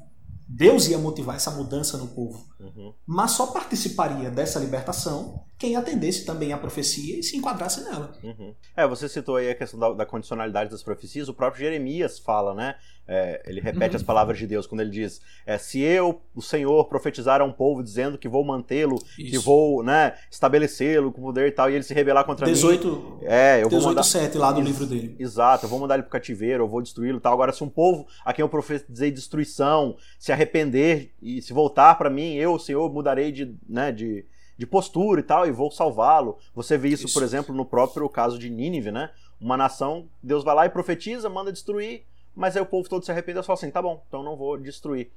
Deus 0.48 0.88
ia 0.88 0.98
motivar 0.98 1.36
essa 1.36 1.52
mudança 1.52 1.98
no 1.98 2.08
povo. 2.08 2.44
Uhum. 2.60 2.94
Mas 3.06 3.32
só 3.32 3.48
participaria 3.48 4.32
dessa 4.32 4.60
libertação 4.60 5.44
quem 5.64 5.78
atendesse 5.78 6.26
também 6.26 6.52
à 6.52 6.58
profecia 6.58 7.18
e 7.18 7.24
se 7.24 7.38
enquadrasse 7.38 7.86
nela. 7.86 8.12
Uhum. 8.22 8.54
É, 8.76 8.86
você 8.86 9.08
citou 9.08 9.38
aí 9.38 9.50
a 9.50 9.56
questão 9.56 9.80
da, 9.80 9.94
da, 9.94 10.06
condicionalidade 10.06 10.70
das 10.70 10.84
profecias, 10.84 11.30
o 11.30 11.34
próprio 11.34 11.62
Jeremias 11.64 12.20
fala, 12.20 12.54
né? 12.54 12.76
É, 13.08 13.42
ele 13.46 13.62
repete 13.62 13.92
uhum. 13.92 13.96
as 13.96 14.04
palavras 14.04 14.38
de 14.38 14.46
Deus 14.46 14.68
quando 14.68 14.82
ele 14.82 14.90
diz: 14.90 15.22
é, 15.46 15.58
Se 15.58 15.80
eu, 15.80 16.22
o 16.36 16.42
Senhor, 16.42 16.84
profetizar 16.90 17.40
a 17.40 17.46
um 17.46 17.52
povo 17.52 17.82
dizendo 17.82 18.18
que 18.18 18.28
vou 18.28 18.44
mantê-lo, 18.44 18.98
que 19.16 19.38
vou 19.38 19.82
né, 19.84 20.14
estabelecê-lo 20.30 21.14
com 21.14 21.22
poder 21.22 21.48
e 21.48 21.52
tal, 21.52 21.70
e 21.70 21.76
ele 21.76 21.84
se 21.84 21.94
rebelar 21.94 22.26
contra 22.26 22.46
18, 22.46 22.88
mim. 22.88 23.18
É, 23.22 23.62
eu 23.62 23.70
18, 23.70 23.70
vou 23.70 23.82
mandar... 23.90 24.04
7 24.04 24.38
lá 24.38 24.52
do 24.52 24.60
livro 24.60 24.86
dele. 24.86 25.16
Exato, 25.18 25.66
eu 25.66 25.70
vou 25.70 25.80
mandar 25.80 25.96
ele 25.96 26.04
pro 26.04 26.12
cativeiro, 26.12 26.64
eu 26.64 26.68
vou 26.68 26.82
destruí-lo 26.82 27.22
tal. 27.22 27.32
Agora, 27.32 27.54
se 27.54 27.64
um 27.64 27.70
povo 27.70 28.06
a 28.26 28.34
quem 28.34 28.44
eu 28.44 28.50
profetizei 28.50 29.12
destruição 29.12 29.96
se 30.20 30.34
arrepender 30.34 31.14
e 31.22 31.42
se 31.42 31.54
voltar 31.54 31.96
para 31.96 32.10
mim, 32.10 32.34
eu, 32.34 32.54
o 32.54 32.60
Senhor, 32.60 32.92
mudarei 32.92 33.32
de, 33.32 33.56
né, 33.68 33.94
de, 33.94 34.26
de 34.64 34.68
postura 34.68 35.20
e 35.20 35.24
tal, 35.24 35.46
e 35.46 35.52
vou 35.52 35.70
salvá-lo. 35.70 36.38
Você 36.56 36.78
vê 36.78 36.88
isso, 36.88 37.06
isso, 37.06 37.14
por 37.14 37.22
exemplo, 37.22 37.54
no 37.54 37.66
próprio 37.66 38.08
caso 38.08 38.40
de 38.40 38.50
Nínive, 38.50 38.92
né? 38.92 39.10
Uma 39.40 39.58
nação, 39.58 40.08
Deus 40.22 40.42
vai 40.42 40.56
lá 40.56 40.66
e 40.66 40.70
profetiza, 40.70 41.30
manda 41.30 41.52
destruir, 41.52 42.04
mas 42.34 42.56
aí 42.56 42.62
o 42.62 42.66
povo 42.66 42.88
todo 42.88 43.04
se 43.04 43.12
arrepende 43.12 43.40
e 43.40 43.44
fala 43.44 43.60
assim: 43.60 43.70
tá 43.70 43.82
bom, 43.82 44.02
então 44.08 44.24
não 44.24 44.38
vou 44.38 44.58
destruir. 44.58 45.12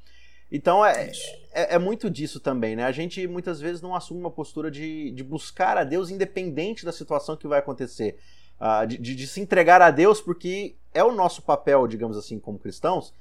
Então 0.50 0.84
é, 0.84 1.12
é, 1.52 1.74
é, 1.74 1.78
muito 1.78 2.10
disso 2.10 2.40
também, 2.40 2.74
né? 2.74 2.84
A 2.84 2.92
gente 2.92 3.26
muitas 3.28 3.60
vezes 3.60 3.80
não 3.80 3.94
assume 3.94 4.20
uma 4.20 4.30
postura 4.30 4.68
de, 4.68 5.12
de 5.12 5.22
buscar 5.22 5.76
a 5.76 5.84
Deus 5.84 6.10
independente 6.10 6.84
da 6.84 6.92
situação 6.92 7.36
que 7.36 7.46
vai 7.46 7.60
acontecer. 7.60 8.18
uh, 8.60 8.86
de, 8.86 8.98
de, 8.98 9.14
de 9.14 9.26
se 9.28 9.40
entregar 9.40 9.80
a 9.80 9.90
Deus, 9.92 10.20
porque 10.20 10.74
é 10.92 11.04
o 11.04 11.12
nosso 11.12 11.42
papel, 11.42 11.86
digamos 11.86 12.16
assim, 12.16 12.38
como 12.38 12.58
cristãos, 12.58 13.12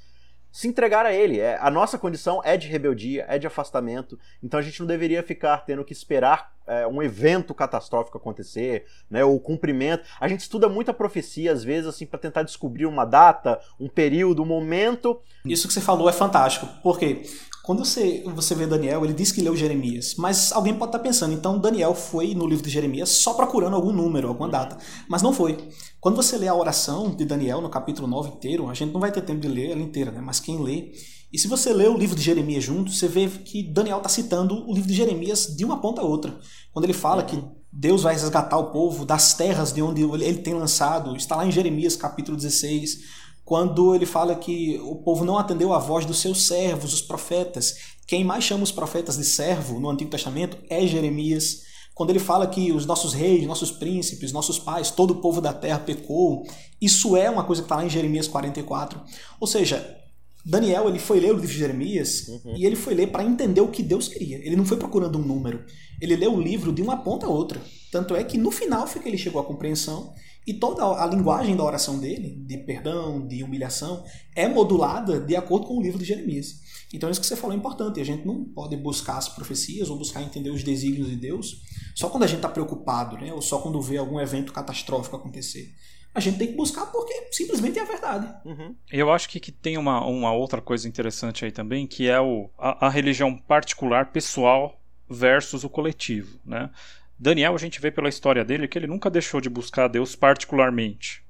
se 0.56 0.70
entregar 0.70 1.06
a 1.06 1.14
ele. 1.14 1.38
É, 1.38 1.58
a 1.60 1.70
nossa 1.70 1.98
condição 1.98 2.40
é 2.42 2.56
de 2.56 2.70
rebeldia, 2.70 3.26
é 3.28 3.38
de 3.38 3.46
afastamento, 3.46 4.18
então 4.42 4.58
a 4.58 4.64
gente 4.64 4.80
não 4.80 4.88
deveria 4.88 5.22
ficar 5.22 5.58
tendo 5.66 5.84
que 5.84 5.92
esperar 5.92 6.54
é, 6.66 6.88
um 6.88 7.04
evento 7.04 7.54
catastrófico 7.54 8.18
acontecer, 8.18 8.86
né, 9.10 9.22
ou 9.26 9.38
cumprimento. 9.38 10.06
A 10.18 10.30
gente 10.30 10.40
estuda 10.40 10.70
muita 10.70 10.94
profecia, 10.94 11.52
às 11.52 11.62
vezes, 11.62 11.88
assim, 11.88 12.06
para 12.06 12.18
tentar 12.18 12.44
descobrir 12.44 12.86
uma 12.86 13.04
data, 13.04 13.60
um 13.78 13.90
período, 13.90 14.44
um 14.44 14.46
momento. 14.46 15.22
Isso 15.44 15.68
que 15.68 15.74
você 15.74 15.82
falou 15.82 16.08
é 16.08 16.14
fantástico, 16.14 16.70
porque 16.82 17.24
quando 17.66 17.84
você, 17.84 18.24
você 18.36 18.54
vê 18.54 18.68
Daniel, 18.68 19.04
ele 19.04 19.14
diz 19.14 19.32
que 19.32 19.42
leu 19.42 19.56
Jeremias, 19.56 20.14
mas 20.20 20.52
alguém 20.52 20.76
pode 20.76 20.90
estar 20.90 21.00
pensando, 21.00 21.34
então 21.34 21.58
Daniel 21.58 21.96
foi 21.96 22.36
no 22.36 22.46
livro 22.46 22.64
de 22.64 22.70
Jeremias 22.70 23.10
só 23.10 23.34
procurando 23.34 23.76
algum 23.76 23.92
número, 23.92 24.28
alguma 24.28 24.48
data. 24.48 24.78
Mas 25.10 25.24
não 25.24 25.34
foi. 25.34 25.58
Quando 26.00 26.16
você 26.16 26.38
lê 26.38 26.48
a 26.48 26.54
oração 26.54 27.16
de 27.16 27.26
Daniel 27.26 27.62
no 27.62 27.70
capítulo 27.70 28.08
9 28.08 28.30
inteiro, 28.30 28.70
a 28.70 28.74
gente 28.76 28.94
não 28.94 29.00
vai 29.00 29.12
ter 29.12 29.22
tempo 29.22 29.40
de 29.40 29.48
ler 29.48 29.72
ela 29.72 29.82
inteira, 29.82 30.12
né? 30.12 30.22
mas 30.22 30.40
quem 30.40 30.62
lê. 30.62 30.92
E 31.34 31.40
se 31.40 31.48
você 31.48 31.74
lê 31.74 31.88
o 31.88 31.98
livro 31.98 32.16
de 32.16 32.22
Jeremias 32.22 32.64
junto, 32.64 32.92
você 32.92 33.08
vê 33.08 33.28
que 33.28 33.64
Daniel 33.64 33.98
está 33.98 34.10
citando 34.10 34.70
o 34.70 34.74
livro 34.74 34.88
de 34.88 34.94
Jeremias 34.96 35.48
de 35.58 35.66
uma 35.66 35.82
ponta 35.82 36.02
a 36.02 36.06
outra. 36.06 36.40
Quando 36.72 36.86
ele 36.86 36.94
fala 36.94 37.24
que 37.24 37.44
Deus 37.74 38.04
vai 38.04 38.14
resgatar 38.14 38.58
o 38.58 38.72
povo 38.72 39.04
das 39.06 39.34
terras 39.34 39.74
de 39.74 39.82
onde 39.82 40.04
ele 40.04 40.38
tem 40.38 40.54
lançado, 40.54 41.16
está 41.16 41.36
lá 41.36 41.48
em 41.48 41.52
Jeremias 41.52 41.96
capítulo 41.96 42.38
16 42.38 43.25
quando 43.46 43.94
ele 43.94 44.08
fala 44.08 44.36
que 44.36 44.80
o 44.84 44.96
povo 44.96 45.24
não 45.24 45.38
atendeu 45.38 45.72
à 45.72 45.78
voz 45.78 46.04
dos 46.04 46.20
seus 46.20 46.48
servos, 46.48 46.94
os 46.94 47.02
profetas. 47.02 47.76
Quem 48.08 48.24
mais 48.24 48.44
chama 48.44 48.64
os 48.64 48.72
profetas 48.72 49.18
de 49.18 49.24
servo 49.24 49.80
no 49.80 49.90
Antigo 49.90 50.10
Testamento 50.10 50.58
é 50.68 50.86
Jeremias. 50.88 51.62
Quando 51.94 52.10
ele 52.10 52.20
fala 52.20 52.48
que 52.48 52.72
os 52.72 52.88
nossos 52.88 53.14
reis, 53.14 53.46
nossos 53.46 53.72
príncipes, 53.72 54.32
nossos 54.32 54.58
pais, 54.58 54.90
todo 54.90 55.12
o 55.12 55.22
povo 55.22 55.40
da 55.40 55.54
terra 55.54 55.80
pecou, 55.80 56.44
isso 56.82 57.16
é 57.16 57.30
uma 57.30 57.44
coisa 57.44 57.62
que 57.62 57.68
está 57.68 57.76
lá 57.76 57.86
em 57.86 57.90
Jeremias 57.90 58.28
44. 58.28 59.00
Ou 59.40 59.48
seja, 59.48 59.96
Daniel 60.44 60.90
ele 60.90 61.00
foi 61.00 61.20
ler 61.20 61.32
o 61.32 61.36
livro 61.36 61.48
de 61.48 61.58
Jeremias 61.58 62.28
uhum. 62.28 62.58
e 62.58 62.66
ele 62.66 62.76
foi 62.76 62.96
ler 62.96 63.12
para 63.12 63.24
entender 63.24 63.62
o 63.62 63.70
que 63.70 63.84
Deus 63.84 64.08
queria. 64.08 64.38
Ele 64.38 64.56
não 64.56 64.66
foi 64.66 64.78
procurando 64.78 65.20
um 65.20 65.22
número. 65.22 65.64
Ele 66.02 66.16
leu 66.16 66.34
o 66.34 66.42
livro 66.42 66.74
de 66.74 66.82
uma 66.82 66.98
ponta 66.98 67.28
a 67.28 67.30
outra. 67.30 67.62
Tanto 67.96 68.14
é 68.14 68.26
que 68.26 68.38
no 68.38 68.52
final 68.52 68.86
foi 68.86 69.02
que 69.02 69.08
ele 69.08 69.18
chegou 69.18 69.42
à 69.42 69.46
compreensão 69.46 70.14
e 70.46 70.54
toda 70.54 70.84
a 70.84 71.06
linguagem 71.06 71.56
da 71.56 71.64
oração 71.64 71.98
dele, 71.98 72.36
de 72.46 72.58
perdão, 72.58 73.26
de 73.26 73.42
humilhação, 73.42 74.04
é 74.36 74.50
modulada 74.50 75.18
de 75.18 75.34
acordo 75.34 75.66
com 75.66 75.78
o 75.78 75.82
livro 75.82 75.98
de 75.98 76.04
Jeremias. 76.04 76.60
Então 76.94 77.10
isso 77.10 77.22
que 77.22 77.26
você 77.26 77.38
falou 77.38 77.56
é 77.56 77.58
importante. 77.58 78.02
A 78.02 78.04
gente 78.04 78.28
não 78.28 78.44
pode 78.44 78.76
buscar 78.76 79.16
as 79.16 79.30
profecias 79.30 79.90
ou 79.90 79.98
buscar 79.98 80.22
entender 80.22 80.50
os 80.50 80.62
desígnios 80.62 81.10
de 81.10 81.16
Deus 81.16 81.62
só 81.96 82.10
quando 82.10 82.24
a 82.24 82.28
gente 82.28 82.40
está 82.40 82.50
preocupado, 82.50 83.16
né? 83.16 83.32
ou 83.32 83.42
só 83.42 83.60
quando 83.60 83.82
vê 83.82 83.96
algum 83.96 84.20
evento 84.20 84.52
catastrófico 84.52 85.16
acontecer. 85.16 85.74
A 86.14 86.20
gente 86.20 86.38
tem 86.38 86.50
que 86.50 86.56
buscar 86.58 86.88
porque 86.88 87.30
simplesmente 87.32 87.80
é 87.80 87.82
a 87.82 87.86
verdade. 87.86 88.28
Uhum. 88.44 88.76
Eu 88.92 89.10
acho 89.10 89.30
que, 89.30 89.40
que 89.40 89.54
tem 89.54 89.78
uma, 89.78 90.06
uma 90.06 90.34
outra 90.34 90.62
coisa 90.62 90.86
interessante 90.86 91.46
aí 91.46 91.52
também, 91.54 91.88
que 91.88 92.10
é 92.10 92.20
o, 92.20 92.50
a, 92.58 92.88
a 92.88 92.90
religião 92.90 93.38
particular, 93.38 94.12
pessoal, 94.12 94.82
versus 95.10 95.64
o 95.64 95.70
coletivo. 95.70 96.38
Né? 96.46 96.70
Daniel, 97.18 97.56
a 97.56 97.58
gente 97.58 97.80
vê 97.80 97.90
pela 97.90 98.10
história 98.10 98.44
dele 98.44 98.68
que 98.68 98.78
ele 98.78 98.88
nunca 98.88 99.10
deixou 99.10 99.40
de 99.40 99.50
buscar 99.50 99.88
Deus 99.88 100.16
particularmente. 100.16 101.24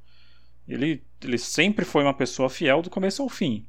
Ele, 0.67 1.03
ele 1.23 1.37
sempre 1.37 1.85
foi 1.85 2.03
uma 2.03 2.13
pessoa 2.13 2.49
fiel 2.49 2.81
do 2.81 2.89
começo 2.89 3.21
ao 3.21 3.29
fim. 3.29 3.65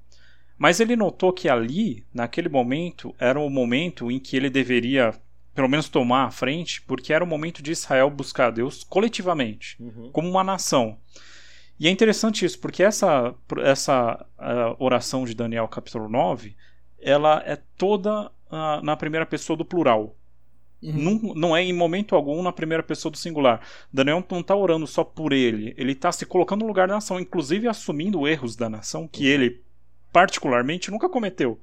Mas 0.58 0.80
ele 0.80 0.96
notou 0.96 1.32
que 1.32 1.48
ali, 1.48 2.06
naquele 2.12 2.48
momento, 2.48 3.14
era 3.18 3.38
o 3.38 3.50
momento 3.50 4.10
em 4.10 4.18
que 4.18 4.36
ele 4.36 4.48
deveria, 4.48 5.14
pelo 5.54 5.68
menos, 5.68 5.88
tomar 5.88 6.24
a 6.24 6.30
frente, 6.30 6.80
porque 6.82 7.12
era 7.12 7.22
o 7.22 7.26
momento 7.26 7.62
de 7.62 7.72
Israel 7.72 8.08
buscar 8.08 8.50
Deus 8.50 8.82
coletivamente, 8.82 9.76
uhum. 9.78 10.10
como 10.10 10.30
uma 10.30 10.42
nação. 10.42 10.98
E 11.78 11.86
é 11.86 11.90
interessante 11.90 12.46
isso, 12.46 12.58
porque 12.58 12.82
essa, 12.82 13.34
essa 13.62 14.26
oração 14.78 15.26
de 15.26 15.34
Daniel, 15.34 15.68
capítulo 15.68 16.08
9, 16.08 16.56
ela 16.98 17.42
é 17.44 17.56
toda 17.76 18.26
uh, 18.26 18.82
na 18.82 18.96
primeira 18.96 19.26
pessoa 19.26 19.58
do 19.58 19.64
plural. 19.64 20.16
Uhum. 20.86 21.20
Não, 21.22 21.34
não 21.34 21.56
é 21.56 21.62
em 21.62 21.72
momento 21.72 22.14
algum 22.14 22.42
na 22.42 22.52
primeira 22.52 22.82
pessoa 22.82 23.10
do 23.10 23.18
singular. 23.18 23.60
Daniel 23.92 24.24
não 24.30 24.40
está 24.40 24.54
orando 24.54 24.86
só 24.86 25.02
por 25.02 25.32
ele, 25.32 25.74
ele 25.76 25.92
está 25.92 26.12
se 26.12 26.24
colocando 26.24 26.60
no 26.60 26.68
lugar 26.68 26.86
da 26.86 26.94
nação, 26.94 27.18
inclusive 27.18 27.66
assumindo 27.66 28.26
erros 28.26 28.54
da 28.54 28.70
nação 28.70 29.08
que 29.08 29.24
uhum. 29.24 29.30
ele, 29.30 29.62
particularmente, 30.12 30.90
nunca 30.90 31.08
cometeu. 31.08 31.60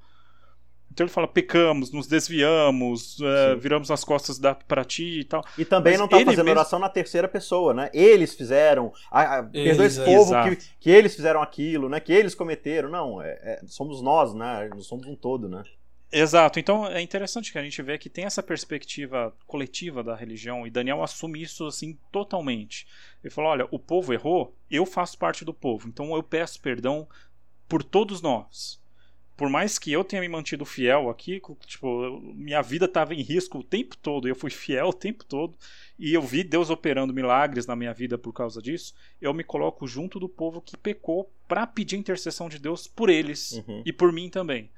Então 0.93 1.05
ele 1.05 1.11
fala: 1.11 1.27
pecamos, 1.27 1.91
nos 1.91 2.05
desviamos, 2.05 3.17
é, 3.19 3.55
viramos 3.55 3.89
as 3.89 4.03
costas 4.03 4.39
para 4.67 4.85
ti 4.85 5.21
e 5.21 5.23
tal. 5.23 5.43
E 5.57 5.65
também 5.65 5.93
Mas 5.93 5.99
não 5.99 6.05
está 6.05 6.19
fazendo 6.19 6.45
mesmo... 6.45 6.51
oração 6.51 6.79
na 6.79 6.87
terceira 6.87 7.27
pessoa, 7.27 7.73
né? 7.73 7.89
Eles 7.93 8.35
fizeram, 8.35 8.93
a, 9.09 9.39
a, 9.39 9.43
perdoa 9.43 9.85
esse 9.87 10.03
povo 10.03 10.31
que, 10.43 10.57
que, 10.79 10.89
eles 10.91 11.15
fizeram 11.15 11.41
aquilo, 11.41 11.89
né? 11.89 11.99
Que 11.99 12.13
eles 12.13 12.35
cometeram. 12.35 12.89
Não, 12.89 13.19
é, 13.19 13.31
é, 13.41 13.61
somos 13.65 14.03
nós, 14.03 14.35
né? 14.35 14.69
Nós 14.69 14.85
somos 14.85 15.07
um 15.07 15.15
todo, 15.15 15.49
né? 15.49 15.63
Exato. 16.13 16.59
Então 16.59 16.87
é 16.87 17.01
interessante 17.01 17.51
que 17.51 17.57
a 17.57 17.63
gente 17.63 17.81
vê 17.81 17.97
que 17.97 18.07
tem 18.09 18.25
essa 18.25 18.43
perspectiva 18.43 19.35
coletiva 19.47 20.03
da 20.03 20.15
religião 20.15 20.65
e 20.67 20.69
Daniel 20.69 21.01
assume 21.01 21.41
isso 21.41 21.65
assim 21.65 21.97
totalmente. 22.11 22.85
Ele 23.23 23.33
falou: 23.33 23.49
olha, 23.49 23.67
o 23.71 23.79
povo 23.79 24.13
errou, 24.13 24.55
eu 24.69 24.85
faço 24.85 25.17
parte 25.17 25.43
do 25.43 25.53
povo, 25.53 25.87
então 25.87 26.15
eu 26.15 26.21
peço 26.21 26.61
perdão 26.61 27.07
por 27.67 27.83
todos 27.83 28.21
nós. 28.21 28.79
Por 29.35 29.49
mais 29.49 29.79
que 29.79 29.91
eu 29.91 30.03
tenha 30.03 30.21
me 30.21 30.29
mantido 30.29 30.63
fiel 30.63 31.09
aqui, 31.09 31.41
tipo, 31.65 32.21
minha 32.35 32.61
vida 32.61 32.85
estava 32.85 33.15
em 33.15 33.21
risco 33.23 33.57
o 33.57 33.63
tempo 33.63 33.97
todo, 33.97 34.27
eu 34.27 34.35
fui 34.35 34.51
fiel 34.51 34.89
o 34.89 34.93
tempo 34.93 35.25
todo, 35.25 35.57
e 35.97 36.13
eu 36.13 36.21
vi 36.21 36.43
Deus 36.43 36.69
operando 36.69 37.11
milagres 37.11 37.65
na 37.65 37.75
minha 37.75 37.91
vida 37.95 38.15
por 38.15 38.31
causa 38.31 38.61
disso, 38.61 38.93
eu 39.19 39.33
me 39.33 39.43
coloco 39.43 39.87
junto 39.87 40.19
do 40.19 40.29
povo 40.29 40.61
que 40.61 40.77
pecou 40.77 41.33
para 41.47 41.65
pedir 41.65 41.97
intercessão 41.97 42.47
de 42.47 42.59
Deus 42.59 42.85
por 42.85 43.09
eles 43.09 43.53
uhum. 43.53 43.81
e 43.83 43.91
por 43.91 44.13
mim 44.13 44.29
também. 44.29 44.69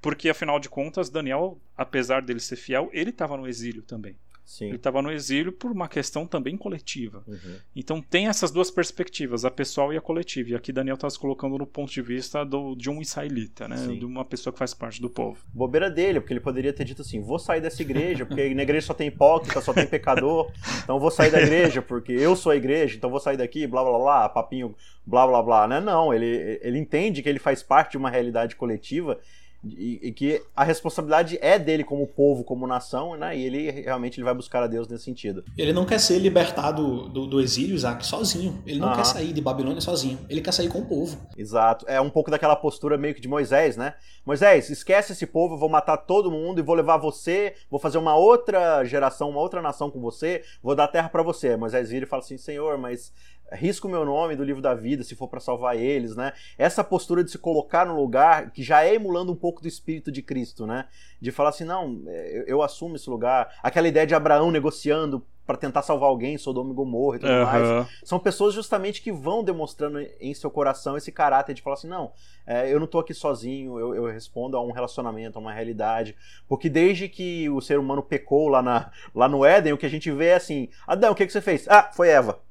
Porque, 0.00 0.28
afinal 0.28 0.60
de 0.60 0.68
contas, 0.68 1.10
Daniel, 1.10 1.58
apesar 1.76 2.22
dele 2.22 2.40
ser 2.40 2.56
fiel, 2.56 2.90
ele 2.92 3.10
estava 3.10 3.36
no 3.36 3.46
exílio 3.46 3.82
também. 3.82 4.16
Sim. 4.46 4.66
Ele 4.66 4.76
estava 4.76 5.02
no 5.02 5.10
exílio 5.10 5.50
por 5.50 5.72
uma 5.72 5.88
questão 5.88 6.24
também 6.24 6.56
coletiva. 6.56 7.24
Uhum. 7.26 7.56
Então 7.74 8.00
tem 8.00 8.28
essas 8.28 8.52
duas 8.52 8.70
perspectivas, 8.70 9.44
a 9.44 9.50
pessoal 9.50 9.92
e 9.92 9.96
a 9.96 10.00
coletiva. 10.00 10.50
E 10.50 10.54
aqui 10.54 10.72
Daniel 10.72 10.94
está 10.94 11.10
se 11.10 11.18
colocando 11.18 11.58
no 11.58 11.66
ponto 11.66 11.90
de 11.90 12.00
vista 12.00 12.44
do, 12.44 12.76
de 12.76 12.88
um 12.88 13.02
israelita, 13.02 13.66
né? 13.66 13.76
Sim. 13.76 13.98
De 13.98 14.04
uma 14.04 14.24
pessoa 14.24 14.52
que 14.52 14.58
faz 14.60 14.72
parte 14.72 15.02
do 15.02 15.10
povo. 15.10 15.44
Bobeira 15.52 15.90
dele, 15.90 16.20
porque 16.20 16.32
ele 16.32 16.40
poderia 16.40 16.72
ter 16.72 16.84
dito 16.84 17.02
assim: 17.02 17.20
vou 17.20 17.40
sair 17.40 17.60
dessa 17.60 17.82
igreja, 17.82 18.24
porque 18.24 18.54
na 18.54 18.62
igreja 18.62 18.86
só 18.86 18.94
tem 18.94 19.08
hipócrita, 19.08 19.60
só 19.60 19.74
tem 19.74 19.84
pecador, 19.84 20.52
então 20.80 21.00
vou 21.00 21.10
sair 21.10 21.32
da 21.32 21.42
igreja, 21.42 21.82
porque 21.82 22.12
eu 22.12 22.36
sou 22.36 22.52
a 22.52 22.56
igreja, 22.56 22.96
então 22.96 23.10
vou 23.10 23.18
sair 23.18 23.36
daqui, 23.36 23.66
blá 23.66 23.82
blá 23.82 23.98
blá, 23.98 24.28
papinho, 24.28 24.76
blá 25.04 25.26
blá 25.26 25.42
blá. 25.42 25.66
Né? 25.66 25.80
Não, 25.80 26.14
ele, 26.14 26.60
ele 26.62 26.78
entende 26.78 27.20
que 27.20 27.28
ele 27.28 27.40
faz 27.40 27.64
parte 27.64 27.92
de 27.92 27.96
uma 27.96 28.10
realidade 28.10 28.54
coletiva 28.54 29.18
e, 29.64 30.00
e, 30.02 30.12
que 30.12 30.42
a 30.54 30.64
responsabilidade 30.64 31.38
é 31.40 31.58
dele 31.58 31.84
como 31.84 32.06
povo, 32.06 32.44
como 32.44 32.66
nação, 32.66 33.16
né? 33.16 33.36
E 33.36 33.44
ele 33.44 33.70
realmente 33.70 34.18
ele 34.18 34.24
vai 34.24 34.34
buscar 34.34 34.62
a 34.62 34.66
Deus 34.66 34.86
nesse 34.88 35.04
sentido. 35.04 35.44
Ele 35.56 35.72
não 35.72 35.84
quer 35.84 35.98
ser 35.98 36.18
libertado 36.18 37.08
do, 37.08 37.26
do 37.26 37.40
exílio, 37.40 37.74
Isaac, 37.74 38.06
sozinho. 38.06 38.62
Ele 38.66 38.78
não 38.78 38.94
quer 38.94 39.04
sair 39.04 39.32
de 39.32 39.40
Babilônia 39.40 39.80
sozinho. 39.80 40.18
Ele 40.28 40.40
quer 40.40 40.52
sair 40.52 40.68
com 40.68 40.80
o 40.80 40.86
povo. 40.86 41.18
Exato. 41.36 41.84
É 41.88 42.00
um 42.00 42.10
pouco 42.10 42.30
daquela 42.30 42.56
postura 42.56 42.96
meio 42.96 43.14
que 43.14 43.20
de 43.20 43.28
Moisés, 43.28 43.76
né? 43.76 43.94
Moisés, 44.24 44.70
esquece 44.70 45.12
esse 45.12 45.26
povo, 45.26 45.54
eu 45.54 45.58
vou 45.58 45.68
matar 45.68 45.96
todo 45.96 46.30
mundo 46.30 46.58
e 46.58 46.62
vou 46.62 46.74
levar 46.74 46.96
você, 46.96 47.54
vou 47.70 47.78
fazer 47.78 47.98
uma 47.98 48.16
outra 48.16 48.84
geração, 48.84 49.30
uma 49.30 49.40
outra 49.40 49.62
nação 49.62 49.90
com 49.90 50.00
você, 50.00 50.42
vou 50.62 50.74
dar 50.74 50.88
terra 50.88 51.08
para 51.08 51.22
você. 51.22 51.56
Moisés 51.56 51.90
vira 51.90 52.04
e 52.04 52.08
fala 52.08 52.22
assim: 52.22 52.36
Senhor, 52.36 52.76
mas 52.78 53.12
risco 53.52 53.86
o 53.86 53.90
meu 53.90 54.04
nome 54.04 54.36
do 54.36 54.44
livro 54.44 54.62
da 54.62 54.74
vida 54.74 55.02
se 55.02 55.14
for 55.14 55.28
para 55.28 55.40
salvar 55.40 55.76
eles, 55.76 56.16
né? 56.16 56.32
Essa 56.58 56.82
postura 56.82 57.22
de 57.22 57.30
se 57.30 57.38
colocar 57.38 57.86
no 57.86 57.94
lugar 57.94 58.50
que 58.50 58.62
já 58.62 58.84
é 58.84 58.94
emulando 58.94 59.32
um 59.32 59.36
pouco 59.36 59.62
do 59.62 59.68
espírito 59.68 60.10
de 60.10 60.22
Cristo, 60.22 60.66
né? 60.66 60.86
De 61.20 61.30
falar 61.30 61.50
assim, 61.50 61.64
não, 61.64 62.02
eu, 62.06 62.44
eu 62.44 62.62
assumo 62.62 62.96
esse 62.96 63.08
lugar. 63.08 63.54
Aquela 63.62 63.88
ideia 63.88 64.06
de 64.06 64.14
Abraão 64.14 64.50
negociando 64.50 65.24
para 65.46 65.56
tentar 65.56 65.82
salvar 65.82 66.08
alguém, 66.08 66.36
Sodoma 66.36 66.72
e 66.72 66.74
Gomorra 66.74 67.16
e 67.16 67.20
tudo 67.20 67.32
uhum. 67.32 67.44
mais. 67.44 67.88
São 68.02 68.18
pessoas 68.18 68.52
justamente 68.52 69.00
que 69.00 69.12
vão 69.12 69.44
demonstrando 69.44 70.00
em 70.20 70.34
seu 70.34 70.50
coração 70.50 70.96
esse 70.96 71.12
caráter 71.12 71.54
de 71.54 71.62
falar 71.62 71.74
assim, 71.74 71.86
não, 71.86 72.10
é, 72.44 72.72
eu 72.72 72.80
não 72.80 72.86
tô 72.86 72.98
aqui 72.98 73.14
sozinho, 73.14 73.78
eu, 73.78 73.94
eu, 73.94 74.06
respondo 74.06 74.56
a 74.56 74.60
um 74.60 74.72
relacionamento, 74.72 75.38
a 75.38 75.40
uma 75.40 75.52
realidade. 75.52 76.16
Porque 76.48 76.68
desde 76.68 77.08
que 77.08 77.48
o 77.48 77.60
ser 77.60 77.78
humano 77.78 78.02
pecou 78.02 78.48
lá, 78.48 78.60
na, 78.60 78.90
lá 79.14 79.28
no 79.28 79.44
Éden, 79.44 79.72
o 79.72 79.78
que 79.78 79.86
a 79.86 79.90
gente 79.90 80.10
vê 80.10 80.26
é 80.26 80.34
assim, 80.34 80.68
Adão, 80.84 81.12
o 81.12 81.14
que, 81.14 81.24
que 81.24 81.32
você 81.32 81.40
fez? 81.40 81.68
Ah, 81.68 81.90
foi 81.94 82.08
Eva 82.08 82.44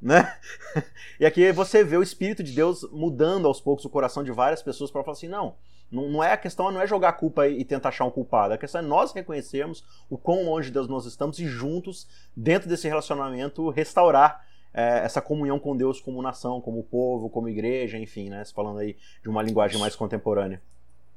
né? 0.00 0.36
E 1.20 1.26
aqui 1.26 1.52
você 1.52 1.84
vê 1.84 1.98
o 1.98 2.02
Espírito 2.02 2.42
de 2.42 2.52
Deus 2.52 2.82
mudando 2.90 3.46
aos 3.46 3.60
poucos 3.60 3.84
o 3.84 3.90
coração 3.90 4.24
de 4.24 4.32
várias 4.32 4.62
pessoas 4.62 4.90
para 4.90 5.02
falar 5.04 5.12
assim, 5.12 5.28
não, 5.28 5.54
não 5.90 6.24
é 6.24 6.32
a 6.32 6.36
questão 6.36 6.70
não 6.70 6.80
é 6.80 6.86
jogar 6.86 7.10
a 7.10 7.12
culpa 7.12 7.46
e 7.46 7.62
tentar 7.62 7.90
achar 7.90 8.06
um 8.06 8.10
culpado, 8.10 8.54
a 8.54 8.58
questão 8.58 8.80
é 8.80 8.84
nós 8.84 9.12
reconhecermos 9.12 9.84
o 10.08 10.16
quão 10.16 10.44
longe 10.44 10.68
de 10.68 10.72
Deus 10.72 10.88
nós 10.88 11.04
estamos 11.04 11.38
e 11.38 11.46
juntos, 11.46 12.08
dentro 12.34 12.68
desse 12.68 12.88
relacionamento, 12.88 13.68
restaurar 13.68 14.46
é, 14.72 15.00
essa 15.04 15.20
comunhão 15.20 15.58
com 15.58 15.76
Deus 15.76 16.00
como 16.00 16.22
nação, 16.22 16.60
como 16.60 16.82
povo, 16.84 17.28
como 17.28 17.48
igreja, 17.48 17.98
enfim, 17.98 18.30
né? 18.30 18.44
Falando 18.54 18.78
aí 18.78 18.96
de 19.22 19.28
uma 19.28 19.42
linguagem 19.42 19.78
mais 19.78 19.96
contemporânea. 19.96 20.62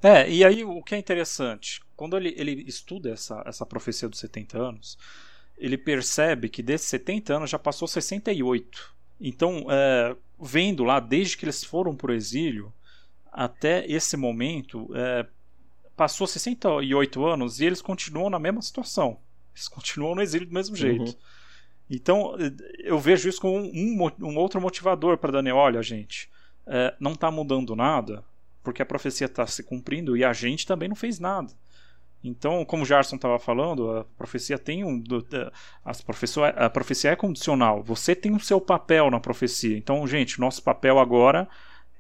É, 0.01 0.29
e 0.29 0.43
aí 0.43 0.65
o 0.65 0.83
que 0.83 0.95
é 0.95 0.97
interessante, 0.97 1.81
quando 1.95 2.17
ele, 2.17 2.33
ele 2.37 2.63
estuda 2.67 3.11
essa, 3.11 3.41
essa 3.45 3.65
profecia 3.65 4.09
dos 4.09 4.19
70 4.19 4.57
anos, 4.57 4.97
ele 5.57 5.77
percebe 5.77 6.49
que 6.49 6.63
desses 6.63 6.87
70 6.87 7.35
anos 7.35 7.49
já 7.49 7.59
passou 7.59 7.87
68. 7.87 8.93
Então, 9.19 9.65
é, 9.69 10.15
vendo 10.39 10.83
lá, 10.83 10.99
desde 10.99 11.37
que 11.37 11.45
eles 11.45 11.63
foram 11.63 11.95
para 11.95 12.11
o 12.11 12.13
exílio, 12.13 12.73
até 13.31 13.85
esse 13.89 14.17
momento, 14.17 14.89
é, 14.93 15.25
passou 15.95 16.27
68 16.27 17.25
anos 17.25 17.59
e 17.59 17.65
eles 17.65 17.81
continuam 17.81 18.29
na 18.29 18.39
mesma 18.39 18.61
situação. 18.61 19.17
Eles 19.55 19.67
continuam 19.67 20.15
no 20.15 20.21
exílio 20.21 20.47
do 20.47 20.53
mesmo 20.53 20.75
jeito. 20.75 21.11
Uhum. 21.11 21.15
Então, 21.89 22.35
eu 22.79 22.99
vejo 22.99 23.29
isso 23.29 23.39
como 23.39 23.57
um, 23.57 24.11
um 24.21 24.37
outro 24.37 24.59
motivador 24.59 25.17
para 25.17 25.31
Daniel. 25.31 25.57
Olha, 25.57 25.81
gente, 25.81 26.29
é, 26.65 26.93
não 26.99 27.13
está 27.13 27.29
mudando 27.29 27.75
nada, 27.75 28.23
porque 28.63 28.81
a 28.81 28.85
profecia 28.85 29.25
está 29.25 29.45
se 29.45 29.63
cumprindo 29.63 30.17
e 30.17 30.23
a 30.23 30.33
gente 30.33 30.65
também 30.65 30.89
não 30.89 30.95
fez 30.95 31.19
nada. 31.19 31.51
Então, 32.23 32.63
como 32.63 32.83
o 32.83 32.85
Jarson 32.85 33.17
estava 33.17 33.37
falando, 33.37 33.89
a 33.91 34.05
profecia 34.17 34.57
tem 34.57 34.83
um. 34.83 35.03
As 35.83 36.03
a 36.55 36.69
profecia 36.69 37.11
é 37.11 37.15
condicional. 37.15 37.83
Você 37.83 38.15
tem 38.15 38.33
o 38.33 38.39
seu 38.39 38.61
papel 38.61 39.11
na 39.11 39.19
profecia. 39.19 39.77
Então, 39.77 40.07
gente, 40.07 40.39
nosso 40.39 40.63
papel 40.63 40.99
agora 40.99 41.49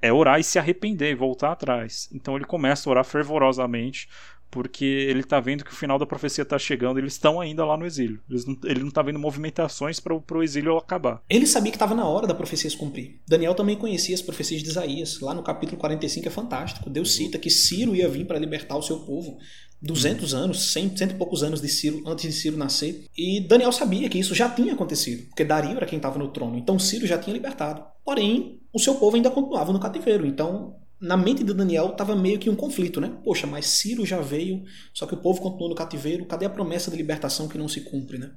é 0.03 0.11
orar 0.11 0.37
e 0.37 0.43
se 0.43 0.59
arrepender 0.59 1.11
e 1.11 1.15
voltar 1.15 1.53
atrás. 1.53 2.09
Então 2.13 2.35
ele 2.35 2.43
começa 2.43 2.89
a 2.89 2.91
orar 2.91 3.05
fervorosamente 3.05 4.09
porque 4.53 4.85
ele 4.85 5.21
está 5.21 5.39
vendo 5.39 5.65
que 5.65 5.71
o 5.71 5.75
final 5.75 5.97
da 5.97 6.05
profecia 6.05 6.43
está 6.43 6.59
chegando, 6.59 6.99
eles 6.99 7.13
estão 7.13 7.41
ainda 7.41 7.65
lá 7.65 7.75
no 7.75 7.87
exílio. 7.87 8.21
Não, 8.29 8.55
ele 8.65 8.81
não 8.81 8.89
está 8.89 9.01
vendo 9.01 9.17
movimentações 9.17 9.99
para 9.99 10.13
o 10.13 10.43
exílio 10.43 10.77
acabar. 10.77 11.23
Ele 11.27 11.47
sabia 11.47 11.71
que 11.71 11.75
estava 11.75 11.95
na 11.95 12.05
hora 12.05 12.27
da 12.27 12.35
profecia 12.35 12.69
se 12.69 12.77
cumprir. 12.77 13.19
Daniel 13.27 13.55
também 13.55 13.75
conhecia 13.75 14.13
as 14.13 14.21
profecias 14.21 14.61
de 14.61 14.69
Isaías. 14.69 15.19
Lá 15.21 15.33
no 15.33 15.41
capítulo 15.41 15.79
45 15.79 16.27
é 16.27 16.29
fantástico. 16.31 16.87
Deus 16.87 17.15
cita 17.15 17.39
que 17.39 17.49
Ciro 17.49 17.95
ia 17.95 18.07
vir 18.07 18.27
para 18.27 18.37
libertar 18.37 18.77
o 18.77 18.83
seu 18.83 18.99
povo. 18.99 19.39
200 19.81 20.35
anos, 20.35 20.71
100, 20.71 20.97
cento 20.97 21.11
e 21.11 21.17
poucos 21.17 21.41
anos 21.41 21.59
de 21.59 21.67
Ciro, 21.67 22.03
antes 22.05 22.23
de 22.23 22.31
Ciro 22.31 22.55
nascer. 22.55 23.05
E 23.17 23.41
Daniel 23.41 23.71
sabia 23.71 24.07
que 24.07 24.19
isso 24.19 24.35
já 24.35 24.47
tinha 24.47 24.73
acontecido, 24.73 25.23
porque 25.29 25.43
Dario 25.43 25.75
era 25.75 25.85
quem 25.87 25.97
estava 25.97 26.19
no 26.19 26.27
trono. 26.27 26.57
Então 26.57 26.77
Ciro 26.77 27.07
já 27.07 27.17
tinha 27.17 27.33
libertado. 27.33 27.83
Porém, 28.05 28.61
o 28.71 28.79
seu 28.79 28.95
povo 28.95 29.15
ainda 29.15 29.31
continuava 29.31 29.73
no 29.73 29.79
cativeiro. 29.79 30.27
Então, 30.27 30.75
na 31.03 31.17
mente 31.17 31.43
de 31.43 31.53
Daniel 31.53 31.89
estava 31.89 32.15
meio 32.15 32.39
que 32.39 32.49
um 32.49 32.55
conflito, 32.55 33.01
né? 33.01 33.13
Poxa, 33.25 33.45
mas 33.45 33.65
Ciro 33.65 34.05
já 34.05 34.21
veio, 34.21 34.63
só 34.93 35.05
que 35.05 35.13
o 35.13 35.17
povo 35.17 35.41
continuou 35.41 35.67
no 35.67 35.75
cativeiro. 35.75 36.25
Cadê 36.25 36.45
a 36.45 36.49
promessa 36.49 36.89
de 36.89 36.95
libertação 36.95 37.49
que 37.49 37.57
não 37.57 37.67
se 37.67 37.81
cumpre, 37.81 38.17
né? 38.17 38.31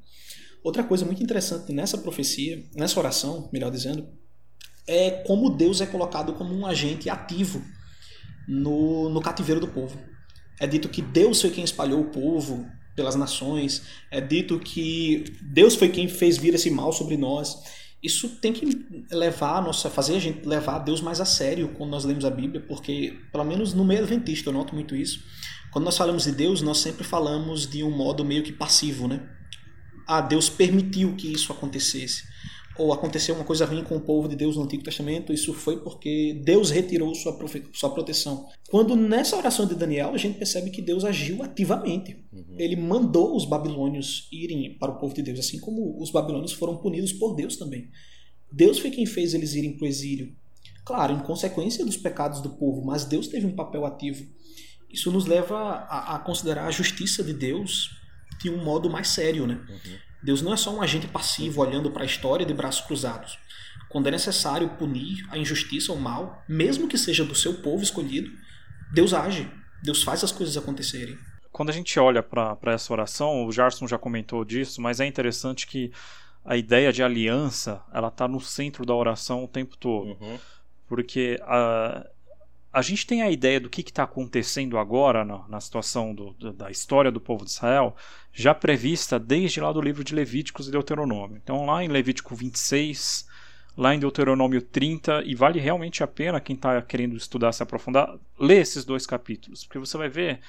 Outra 0.65 0.83
coisa 0.83 1.05
muito 1.05 1.23
interessante 1.23 1.73
nessa 1.73 1.97
profecia, 1.97 2.65
nessa 2.75 2.99
oração, 2.99 3.49
melhor 3.53 3.71
dizendo, 3.71 4.09
é 4.85 5.13
como 5.25 5.49
Deus 5.49 5.81
é 5.81 5.87
colocado 5.87 6.33
como 6.33 6.53
um 6.53 6.67
agente 6.67 7.09
ativo 7.09 7.63
no, 8.49 9.09
no 9.11 9.21
cativeiro 9.21 9.61
do 9.61 9.69
povo. 9.69 9.97
É 10.61 10.67
dito 10.67 10.89
que 10.89 11.01
Deus 11.01 11.41
foi 11.41 11.51
quem 11.51 11.63
espalhou 11.63 12.01
o 12.01 12.11
povo 12.11 12.67
pelas 12.97 13.15
nações. 13.15 13.83
É 14.11 14.21
dito 14.21 14.59
que 14.59 15.23
Deus 15.41 15.77
foi 15.77 15.89
quem 15.89 16.09
fez 16.09 16.37
vir 16.37 16.55
esse 16.55 16.71
mal 16.71 16.93
sobre 16.93 17.17
nós. 17.17 17.63
Isso 18.03 18.29
tem 18.41 18.53
que 18.53 18.87
levar 19.11 19.57
a 19.57 19.61
nossa, 19.61 19.91
fazer 19.91 20.17
a 20.17 20.21
gente 20.21 20.47
levar 20.47 20.79
Deus 20.81 21.01
mais 21.01 21.21
a 21.21 21.25
sério 21.25 21.69
quando 21.69 21.91
nós 21.91 22.05
lemos 22.05 22.25
a 22.25 22.31
Bíblia, 22.31 22.61
porque 22.61 23.19
pelo 23.33 23.45
menos 23.45 23.75
no 23.75 23.85
meio 23.85 24.01
adventista 24.01 24.51
eu 24.51 24.55
noto 24.55 24.75
muito 24.75 24.95
isso. 24.95 25.25
Quando 25.73 25.85
nós 25.85 25.97
falamos 25.97 26.25
de 26.25 26.33
Deus, 26.33 26.63
nós 26.63 26.79
sempre 26.79 27.05
falamos 27.05 27.67
de 27.67 27.83
um 27.83 27.91
modo 27.91 28.25
meio 28.25 28.43
que 28.43 28.53
passivo, 28.53 29.09
né? 29.09 29.29
Ah, 30.07 30.21
Deus 30.21 30.49
permitiu 30.49 31.17
que 31.17 31.33
isso 31.33 31.53
acontecesse 31.53 32.36
ou 32.79 32.93
aconteceu 32.93 33.35
uma 33.35 33.45
coisa 33.45 33.65
ruim 33.65 33.83
com 33.83 33.97
o 33.97 34.01
povo 34.01 34.29
de 34.29 34.37
Deus 34.37 34.57
no 34.57 34.63
Antigo 34.63 34.83
Testamento, 34.83 35.33
isso 35.33 35.53
foi 35.55 35.79
porque 35.79 36.41
Deus 36.45 36.71
retirou 36.71 37.15
sua, 37.15 37.37
sua 37.73 37.91
proteção. 37.91 38.49
Quando 38.69 38.95
nessa 38.95 39.37
oração 39.37 39.67
de 39.67 39.75
Daniel 39.75 40.15
a 40.15 40.19
gente 40.19 40.39
percebe 40.39 40.71
que 40.71 40.83
Deus 40.83 41.05
agiu 41.05 41.43
ativamente. 41.43 42.25
Uhum. 42.33 42.57
Ele 42.59 42.77
mandou 42.77 43.37
os 43.37 43.45
babilônios 43.45 44.29
irem 44.33 44.77
para 44.79 44.93
o 44.93 44.99
povo 44.99 45.15
de 45.15 45.23
Deus, 45.23 45.39
assim 45.39 45.59
como 45.59 46.01
os 46.01 46.11
babilônios 46.11 46.53
foram 46.53 46.77
punidos 46.77 47.13
por 47.13 47.35
Deus 47.35 47.57
também. 47.57 47.89
Deus 48.53 48.79
foi 48.79 48.91
quem 48.91 49.07
fez 49.07 49.35
eles 49.35 49.55
irem 49.55 49.77
para 49.77 49.85
o 49.85 49.89
exílio. 49.89 50.35
Claro, 50.85 51.13
em 51.13 51.21
consequência 51.21 51.85
dos 51.85 51.97
pecados 51.97 52.41
do 52.41 52.51
povo, 52.51 52.85
mas 52.85 53.05
Deus 53.05 53.27
teve 53.27 53.47
um 53.47 53.57
papel 53.57 53.85
ativo. 53.85 54.25
Isso 54.89 55.11
nos 55.11 55.27
leva 55.27 55.57
a, 55.57 56.15
a 56.15 56.19
considerar 56.21 56.67
a 56.67 56.71
justiça 56.71 57.25
de 57.25 57.33
Deus 57.33 57.91
de 58.41 58.51
um 58.51 58.63
modo 58.63 58.89
mais 58.89 59.09
sério, 59.09 59.47
né? 59.47 59.61
Uhum. 59.69 59.97
Deus 60.23 60.43
não 60.43 60.53
é 60.53 60.57
só 60.57 60.75
um 60.75 60.83
agente 60.83 61.07
passivo 61.07 61.61
olhando 61.61 61.91
para 61.91 62.03
a 62.03 62.07
história 62.07 62.45
de 62.45 62.55
braços 62.55 62.87
cruzados. 62.87 63.39
Quando 63.89 64.09
é 64.09 64.11
necessário 64.11 64.69
punir 64.71 65.27
a 65.31 65.39
injustiça 65.39 65.93
ou 65.93 65.99
o 65.99 66.01
mal, 66.01 66.43
mesmo 66.49 66.89
que 66.89 66.99
seja 66.99 67.25
do 67.25 67.35
seu 67.35 67.55
povo 67.55 67.83
escolhido, 67.83 68.31
Deus 68.93 69.15
age. 69.15 69.49
Deus 69.83 70.03
faz 70.03 70.25
as 70.25 70.33
coisas 70.33 70.57
acontecerem. 70.57 71.17
Quando 71.53 71.71
a 71.71 71.73
gente 71.73 71.99
olha 71.99 72.23
para 72.23 72.73
essa 72.73 72.93
oração, 72.93 73.47
o 73.47 73.53
Jarson 73.53 73.87
já 73.87 73.97
comentou 73.97 74.45
disso, 74.45 74.81
mas 74.81 75.01
é 75.01 75.07
interessante 75.07 75.67
que 75.67 75.91
a 76.45 76.57
ideia 76.57 76.93
de 76.93 77.03
aliança 77.03 77.83
ela 77.93 78.09
está 78.09 78.29
no 78.29 78.41
centro 78.41 78.85
da 78.85 78.95
oração 78.95 79.45
o 79.45 79.49
tempo 79.49 79.77
todo. 79.77 80.17
Uhum. 80.21 80.39
Porque 80.87 81.41
a, 81.43 82.07
a 82.77 82.83
gente 82.83 83.07
tem 83.07 83.23
a 83.23 83.31
ideia 83.31 83.59
do 83.59 83.71
que 83.71 83.81
está 83.81 84.03
acontecendo 84.03 84.77
agora 84.77 85.25
na, 85.25 85.49
na 85.49 85.59
situação 85.61 86.15
do, 86.15 86.35
da 86.53 86.71
história 86.71 87.11
do 87.11 87.19
povo 87.19 87.43
de 87.43 87.51
Israel, 87.51 87.97
já 88.31 88.55
prevista 88.55 89.19
desde 89.19 89.63
lá 89.63 89.73
do 89.73 89.81
livro 89.81 90.05
de 90.05 90.15
Levíticos 90.15 90.69
e 90.69 90.71
Deuteronômio. 90.71 91.41
Então, 91.43 91.65
lá 91.65 91.83
em 91.83 91.89
Levítico 91.89 92.37
26, 92.37 93.27
lá 93.75 93.95
em 93.95 93.99
Deuteronômio 93.99 94.61
30, 94.61 95.23
e 95.25 95.35
vale 95.35 95.59
realmente 95.59 96.03
a 96.03 96.07
pena 96.07 96.39
quem 96.39 96.55
está 96.55 96.83
querendo 96.83 97.17
estudar, 97.17 97.51
se 97.53 97.63
aprofundar, 97.63 98.15
ler 98.39 98.61
esses 98.61 98.85
dois 98.85 99.07
capítulos, 99.07 99.65
porque 99.65 99.79
você 99.79 99.97
vai 99.97 100.11
ver 100.11 100.41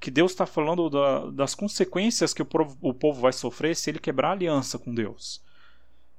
que 0.00 0.10
Deus 0.10 0.32
está 0.32 0.46
falando 0.46 0.88
da, 0.88 1.26
das 1.32 1.54
consequências 1.54 2.32
que 2.32 2.40
o 2.40 2.46
povo, 2.46 2.78
o 2.80 2.94
povo 2.94 3.20
vai 3.20 3.32
sofrer 3.34 3.76
se 3.76 3.90
ele 3.90 3.98
quebrar 3.98 4.30
a 4.30 4.32
aliança 4.32 4.78
com 4.78 4.94
Deus. 4.94 5.44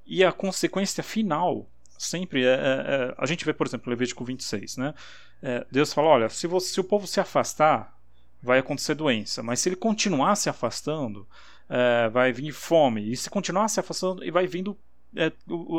E 0.06 0.23
a 0.23 0.32
consequência 0.32 1.01
final 1.01 1.67
sempre 1.97 2.45
é, 2.45 2.49
é, 2.49 2.53
é, 2.53 3.15
a 3.17 3.25
gente 3.25 3.45
vê, 3.45 3.53
por 3.53 3.67
exemplo, 3.67 3.89
Levítico 3.89 4.23
26, 4.23 4.77
né? 4.77 4.93
É, 5.41 5.65
Deus 5.71 5.93
fala: 5.93 6.08
olha, 6.08 6.29
se, 6.29 6.47
você, 6.47 6.73
se, 6.73 6.79
o 6.79 6.84
povo 6.84 7.08
se 7.08 7.19
afastar, 7.19 7.97
vai 8.41 8.60
acontecer 8.60 8.95
doença, 8.95 9.41
mas 9.41 9.60
se 9.60 9.69
ele 9.69 9.75
continuar 9.75 10.36
se 10.36 10.49
afastando, 10.49 11.27
é, 11.69 12.10
vai 12.10 12.31
vir 12.31 12.51
fome, 12.51 13.12
e 13.12 13.15
se 13.15 13.29
continuar 13.29 13.67
se 13.67 13.79
afastando, 13.79 14.23
e 14.23 14.31
vai 14.31 14.47
vindo 14.47 14.77
é, 15.15 15.31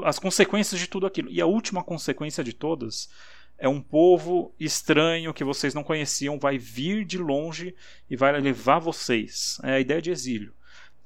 as 0.05 0.19
consequências 0.19 0.81
de 0.81 0.87
tudo 0.87 1.07
aquilo. 1.07 1.31
E 1.31 1.41
a 1.41 1.47
última 1.47 1.83
consequência 1.83 2.43
de 2.43 2.53
todas 2.53 3.09
é 3.59 3.69
um 3.69 3.81
povo 3.81 4.55
estranho 4.61 5.33
que 5.33 5.45
vocês 5.45 5.75
não 5.75 5.83
conheciam, 5.83 6.39
vai 6.39 6.59
vir 6.59 7.05
de 7.05 7.19
longe 7.19 7.75
e 8.11 8.17
vai 8.17 8.39
levar 8.41 8.79
vocês. 8.79 9.59
É 9.63 9.73
a 9.75 9.81
ideia 9.81 10.03
de 10.03 10.11
exílio. 10.11 10.53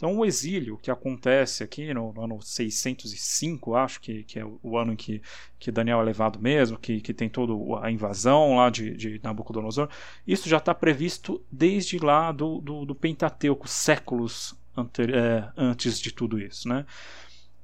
Então, 0.01 0.17
o 0.17 0.25
exílio 0.25 0.79
que 0.79 0.91
acontece 0.91 1.63
aqui 1.63 1.93
no, 1.93 2.11
no 2.15 2.25
ano 2.25 2.41
605, 2.41 3.75
acho 3.75 4.01
que, 4.01 4.25
que 4.25 4.39
é 4.39 4.47
o 4.63 4.79
ano 4.79 4.95
em 4.95 4.97
que, 4.97 5.21
que 5.59 5.71
Daniel 5.71 6.01
é 6.01 6.05
levado 6.05 6.39
mesmo, 6.41 6.79
que, 6.79 7.03
que 7.03 7.13
tem 7.13 7.29
toda 7.29 7.53
a 7.85 7.91
invasão 7.91 8.57
lá 8.57 8.71
de, 8.71 8.97
de 8.97 9.21
Nabucodonosor, 9.23 9.91
isso 10.27 10.49
já 10.49 10.57
está 10.57 10.75
previsto 10.75 11.45
desde 11.53 11.99
lá 11.99 12.33
do, 12.33 12.63
do, 12.63 12.87
do 12.87 12.95
Pentateuco, 12.95 13.69
séculos 13.69 14.57
ante, 14.75 15.03
é, 15.03 15.47
antes 15.55 16.01
de 16.01 16.11
tudo 16.11 16.41
isso. 16.41 16.67
Né? 16.67 16.87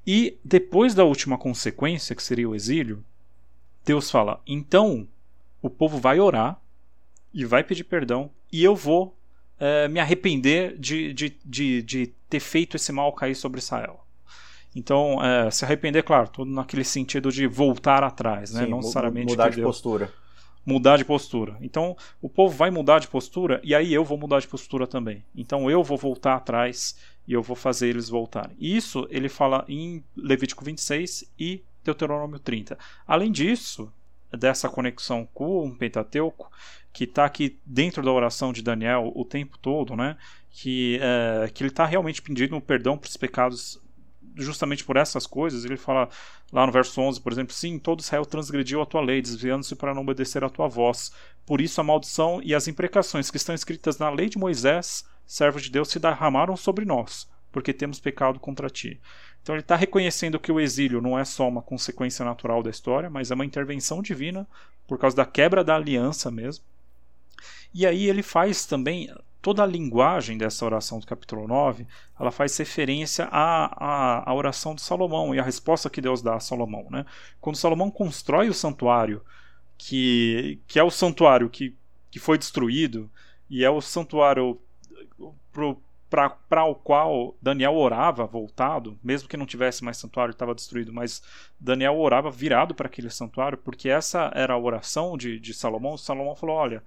E 0.06 0.36
depois 0.44 0.94
da 0.94 1.04
última 1.04 1.38
consequência, 1.38 2.14
que 2.14 2.22
seria 2.22 2.50
o 2.50 2.54
exílio, 2.54 3.02
Deus 3.82 4.10
fala: 4.10 4.42
então 4.46 5.08
o 5.62 5.70
povo 5.70 5.98
vai 5.98 6.20
orar 6.20 6.60
e 7.32 7.46
vai 7.46 7.64
pedir 7.64 7.84
perdão, 7.84 8.30
e 8.52 8.62
eu 8.62 8.76
vou 8.76 9.16
é, 9.58 9.88
me 9.88 10.00
arrepender 10.00 10.76
de, 10.78 11.12
de, 11.12 11.36
de, 11.44 11.82
de, 11.82 12.06
ter 12.28 12.40
feito 12.40 12.76
esse 12.76 12.92
mal 12.92 13.12
cair 13.12 13.34
sobre 13.34 13.58
Israel. 13.58 14.04
Então, 14.74 15.22
é, 15.24 15.50
se 15.50 15.64
arrepender, 15.64 16.02
claro, 16.02 16.28
tudo 16.28 16.50
naquele 16.50 16.84
sentido 16.84 17.32
de 17.32 17.46
voltar 17.46 18.02
atrás, 18.02 18.52
né? 18.52 18.64
Sim, 18.64 18.70
não 18.70 18.78
necessariamente 18.78 19.30
mudar 19.30 19.48
de 19.48 19.62
postura. 19.62 20.12
Mudar 20.64 20.96
de 20.98 21.04
postura. 21.04 21.56
Então, 21.60 21.96
o 22.20 22.28
povo 22.28 22.54
vai 22.54 22.70
mudar 22.70 22.98
de 22.98 23.08
postura 23.08 23.60
e 23.62 23.74
aí 23.74 23.94
eu 23.94 24.04
vou 24.04 24.18
mudar 24.18 24.40
de 24.40 24.48
postura 24.48 24.86
também. 24.86 25.24
Então, 25.34 25.70
eu 25.70 25.82
vou 25.82 25.96
voltar 25.96 26.34
atrás 26.34 26.96
e 27.26 27.32
eu 27.32 27.42
vou 27.42 27.56
fazer 27.56 27.88
eles 27.88 28.08
voltarem. 28.08 28.56
Isso 28.58 29.06
ele 29.10 29.28
fala 29.28 29.64
em 29.68 30.04
Levítico 30.16 30.64
26 30.64 31.24
e 31.38 31.62
Deuteronômio 31.84 32.38
30. 32.38 32.76
Além 33.06 33.30
disso, 33.30 33.90
dessa 34.32 34.68
conexão 34.68 35.26
com 35.32 35.66
o 35.66 35.74
Pentateuco, 35.74 36.50
que 36.96 37.04
está 37.04 37.26
aqui 37.26 37.60
dentro 37.66 38.02
da 38.02 38.10
oração 38.10 38.54
de 38.54 38.62
Daniel 38.62 39.12
o 39.14 39.22
tempo 39.22 39.58
todo, 39.58 39.94
né? 39.94 40.16
Que, 40.50 40.98
é, 41.02 41.50
que 41.50 41.62
ele 41.62 41.68
está 41.68 41.84
realmente 41.84 42.22
pedindo 42.22 42.58
perdão 42.58 42.96
por 42.96 43.06
os 43.06 43.18
pecados 43.18 43.78
justamente 44.34 44.82
por 44.82 44.96
essas 44.96 45.26
coisas. 45.26 45.66
Ele 45.66 45.76
fala 45.76 46.08
lá 46.50 46.64
no 46.64 46.72
verso 46.72 46.98
11, 46.98 47.20
por 47.20 47.32
exemplo: 47.32 47.52
Sim, 47.52 47.78
todo 47.78 48.00
Israel 48.00 48.24
transgrediu 48.24 48.80
a 48.80 48.86
tua 48.86 49.02
lei, 49.02 49.20
desviando-se 49.20 49.76
para 49.76 49.92
não 49.92 50.00
obedecer 50.00 50.42
a 50.42 50.48
tua 50.48 50.68
voz. 50.68 51.12
Por 51.44 51.60
isso 51.60 51.78
a 51.82 51.84
maldição 51.84 52.40
e 52.42 52.54
as 52.54 52.66
imprecações 52.66 53.30
que 53.30 53.36
estão 53.36 53.54
escritas 53.54 53.98
na 53.98 54.08
lei 54.08 54.30
de 54.30 54.38
Moisés, 54.38 55.04
servo 55.26 55.60
de 55.60 55.70
Deus, 55.70 55.90
se 55.90 55.98
derramaram 55.98 56.56
sobre 56.56 56.86
nós, 56.86 57.28
porque 57.52 57.74
temos 57.74 58.00
pecado 58.00 58.40
contra 58.40 58.70
ti. 58.70 58.98
Então 59.42 59.54
ele 59.54 59.60
está 59.60 59.76
reconhecendo 59.76 60.40
que 60.40 60.50
o 60.50 60.58
exílio 60.58 61.02
não 61.02 61.18
é 61.18 61.26
só 61.26 61.46
uma 61.46 61.60
consequência 61.60 62.24
natural 62.24 62.62
da 62.62 62.70
história, 62.70 63.10
mas 63.10 63.30
é 63.30 63.34
uma 63.34 63.44
intervenção 63.44 64.00
divina 64.00 64.48
por 64.86 64.98
causa 64.98 65.14
da 65.14 65.26
quebra 65.26 65.62
da 65.62 65.76
aliança 65.76 66.30
mesmo. 66.30 66.64
E 67.76 67.86
aí 67.86 68.08
ele 68.08 68.22
faz 68.22 68.64
também 68.64 69.14
toda 69.42 69.62
a 69.62 69.66
linguagem 69.66 70.38
dessa 70.38 70.64
oração 70.64 70.98
do 70.98 71.06
capítulo 71.06 71.46
9, 71.46 71.86
ela 72.18 72.30
faz 72.30 72.56
referência 72.56 73.28
à, 73.30 73.66
à, 73.66 74.30
à, 74.30 74.34
oração 74.34 74.74
de 74.74 74.80
Salomão 74.80 75.34
e 75.34 75.38
à 75.38 75.42
resposta 75.42 75.90
que 75.90 76.00
Deus 76.00 76.22
dá 76.22 76.36
a 76.36 76.40
Salomão. 76.40 76.86
Né? 76.90 77.04
Quando 77.38 77.56
Salomão 77.56 77.90
constrói 77.90 78.48
o 78.48 78.54
santuário, 78.54 79.22
que, 79.76 80.58
que 80.66 80.78
é 80.78 80.82
o 80.82 80.90
santuário 80.90 81.50
que, 81.50 81.76
que 82.10 82.18
foi 82.18 82.38
destruído, 82.38 83.10
e 83.50 83.62
é 83.62 83.68
o 83.68 83.82
santuário 83.82 84.58
para 86.08 86.64
o 86.64 86.74
qual 86.74 87.36
Daniel 87.42 87.74
orava 87.74 88.24
voltado, 88.24 88.98
mesmo 89.04 89.28
que 89.28 89.36
não 89.36 89.44
tivesse 89.44 89.84
mais 89.84 89.98
santuário, 89.98 90.32
estava 90.32 90.54
destruído, 90.54 90.94
mas 90.94 91.22
Daniel 91.60 91.98
orava 91.98 92.30
virado 92.30 92.74
para 92.74 92.86
aquele 92.86 93.10
santuário, 93.10 93.58
porque 93.58 93.90
essa 93.90 94.32
era 94.34 94.54
a 94.54 94.58
oração 94.58 95.14
de, 95.14 95.38
de 95.38 95.52
Salomão. 95.52 95.98
Salomão 95.98 96.34
falou: 96.34 96.56
Olha, 96.56 96.82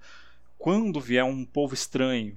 quando 0.60 1.00
vier 1.00 1.24
um 1.24 1.42
povo 1.42 1.72
estranho 1.72 2.36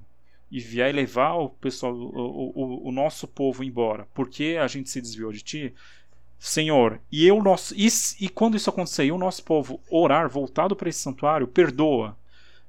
e 0.50 0.58
vier 0.58 0.96
levar 0.96 1.34
o 1.34 1.50
pessoal, 1.50 1.94
o, 1.94 2.54
o, 2.56 2.88
o 2.88 2.92
nosso 2.92 3.28
povo 3.28 3.66
embora, 3.66 4.08
porque 4.14 4.58
a 4.60 4.66
gente 4.66 4.90
se 4.90 5.02
desviou 5.02 5.34
de 5.34 5.42
ti, 5.42 5.74
Senhor, 6.40 7.02
e 7.12 7.28
eu 7.28 7.44
nosso 7.44 7.76
e, 7.76 7.90
e 8.22 8.30
quando 8.30 8.56
isso 8.56 8.70
acontecer, 8.70 9.04
e 9.04 9.12
o 9.12 9.18
nosso 9.18 9.44
povo 9.44 9.82
orar 9.90 10.30
voltado 10.30 10.74
para 10.74 10.88
esse 10.88 11.00
santuário, 11.00 11.48
perdoa, 11.48 12.18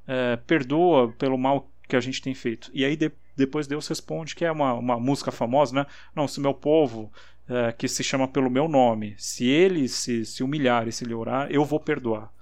é, 0.08 0.36
perdoa 0.44 1.12
pelo 1.12 1.38
mal 1.38 1.70
que 1.88 1.94
a 1.94 2.00
gente 2.00 2.20
tem 2.20 2.34
feito. 2.34 2.68
E 2.74 2.84
aí 2.84 2.96
de, 2.96 3.12
depois 3.36 3.68
Deus 3.68 3.86
responde 3.86 4.34
que 4.34 4.44
é 4.44 4.50
uma, 4.50 4.74
uma 4.74 4.98
música 4.98 5.30
famosa, 5.30 5.72
né? 5.72 5.86
Não, 6.16 6.26
se 6.26 6.40
meu 6.40 6.52
povo 6.52 7.12
é, 7.48 7.70
que 7.70 7.86
se 7.86 8.02
chama 8.02 8.26
pelo 8.26 8.50
meu 8.50 8.66
nome, 8.66 9.14
se 9.18 9.46
ele 9.46 9.86
se, 9.88 10.24
se 10.24 10.42
humilhar 10.42 10.88
e 10.88 10.92
se 10.92 11.04
lhe 11.04 11.14
orar, 11.14 11.48
eu 11.48 11.64
vou 11.64 11.78
perdoar. 11.78 12.32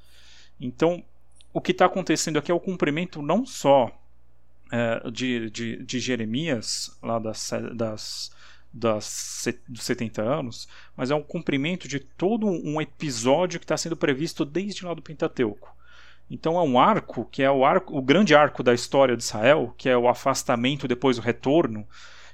Então, 0.58 1.04
o 1.52 1.60
que 1.60 1.72
está 1.72 1.86
acontecendo 1.86 2.38
aqui 2.38 2.50
é 2.50 2.54
o 2.54 2.60
cumprimento 2.60 3.20
não 3.22 3.44
só 3.44 3.90
é, 4.70 5.10
de, 5.10 5.50
de, 5.50 5.84
de, 5.84 6.00
Jeremias, 6.00 6.96
lá 7.02 7.18
das, 7.18 7.50
das 7.74 8.30
das, 8.72 9.46
dos 9.68 9.84
70 9.84 10.22
anos, 10.22 10.66
mas 10.96 11.10
é 11.10 11.14
um 11.14 11.22
cumprimento 11.22 11.86
de 11.86 12.00
todo 12.00 12.46
um 12.46 12.80
episódio 12.80 13.60
que 13.60 13.64
está 13.64 13.76
sendo 13.76 13.96
previsto 13.96 14.44
desde 14.44 14.86
lá 14.86 14.94
do 14.94 15.02
Pentateuco. 15.02 15.76
Então 16.30 16.56
é 16.58 16.62
um 16.62 16.78
arco 16.78 17.26
que 17.30 17.42
é 17.42 17.50
o 17.50 17.64
arco, 17.64 17.96
o 17.96 18.00
grande 18.00 18.34
arco 18.34 18.62
da 18.62 18.72
história 18.72 19.16
de 19.16 19.22
Israel, 19.22 19.74
que 19.76 19.88
é 19.88 19.96
o 19.96 20.08
afastamento 20.08 20.88
depois 20.88 21.18
o 21.18 21.20
retorno, 21.20 21.86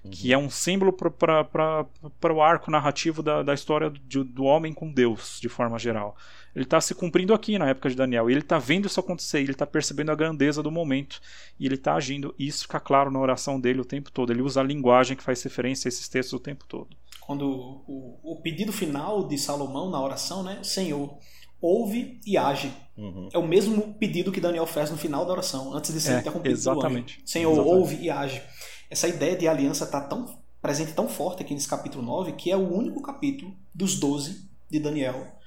uhum. 0.08 0.12
que 0.12 0.32
é 0.32 0.38
um 0.38 0.50
símbolo 0.50 0.92
para 0.92 2.34
o 2.34 2.42
arco 2.42 2.70
narrativo 2.70 3.22
da, 3.22 3.42
da 3.42 3.54
história 3.54 3.90
do, 3.90 4.24
do 4.24 4.44
homem 4.44 4.72
com 4.72 4.92
Deus, 4.92 5.38
de 5.40 5.48
forma 5.48 5.78
geral. 5.78 6.16
Ele 6.54 6.64
está 6.64 6.80
se 6.80 6.94
cumprindo 6.94 7.32
aqui 7.32 7.56
na 7.58 7.68
época 7.68 7.88
de 7.88 7.94
Daniel. 7.94 8.28
E 8.28 8.32
ele 8.32 8.40
está 8.40 8.58
vendo 8.58 8.86
isso 8.86 8.98
acontecer, 8.98 9.38
ele 9.38 9.52
está 9.52 9.66
percebendo 9.66 10.10
a 10.10 10.14
grandeza 10.14 10.62
do 10.62 10.72
momento. 10.72 11.20
E 11.58 11.66
ele 11.66 11.76
está 11.76 11.94
agindo. 11.94 12.34
E 12.38 12.48
isso 12.48 12.62
fica 12.62 12.80
claro 12.80 13.10
na 13.10 13.20
oração 13.20 13.60
dele 13.60 13.80
o 13.80 13.84
tempo 13.84 14.10
todo. 14.10 14.32
Ele 14.32 14.42
usa 14.42 14.60
a 14.60 14.64
linguagem 14.64 15.16
que 15.16 15.22
faz 15.22 15.40
referência 15.42 15.86
a 15.86 15.90
esses 15.90 16.08
textos 16.08 16.32
o 16.32 16.40
tempo 16.40 16.64
todo. 16.66 16.96
Quando 17.20 17.46
o, 17.86 18.18
o 18.22 18.40
pedido 18.42 18.72
final 18.72 19.28
de 19.28 19.38
Salomão 19.38 19.90
na 19.90 20.02
oração, 20.02 20.42
né? 20.42 20.58
Senhor, 20.64 21.16
ouve 21.60 22.18
e 22.26 22.36
age. 22.36 22.72
Uhum. 22.96 23.28
É 23.32 23.38
o 23.38 23.46
mesmo 23.46 23.94
pedido 23.94 24.32
que 24.32 24.40
Daniel 24.40 24.66
fez 24.66 24.90
no 24.90 24.96
final 24.96 25.24
da 25.24 25.32
oração, 25.32 25.72
antes 25.74 25.92
de 25.92 26.00
ser 26.00 26.14
é, 26.14 26.18
interrompido. 26.20 26.54
Exatamente. 26.54 27.20
Senhor, 27.24 27.52
exatamente. 27.52 27.78
ouve 27.78 27.96
e 28.02 28.10
age. 28.10 28.42
Essa 28.90 29.08
ideia 29.08 29.36
de 29.36 29.46
aliança 29.46 29.84
está 29.84 30.00
tão 30.00 30.38
presente, 30.60 30.92
tão 30.92 31.08
forte 31.08 31.42
aqui 31.42 31.54
nesse 31.54 31.68
capítulo 31.68 32.04
9, 32.04 32.32
que 32.32 32.50
é 32.50 32.56
o 32.56 32.72
único 32.72 33.02
capítulo 33.02 33.54
dos 33.74 33.98
12 33.98 34.48
de 34.70 34.78
Daniel 34.78 35.38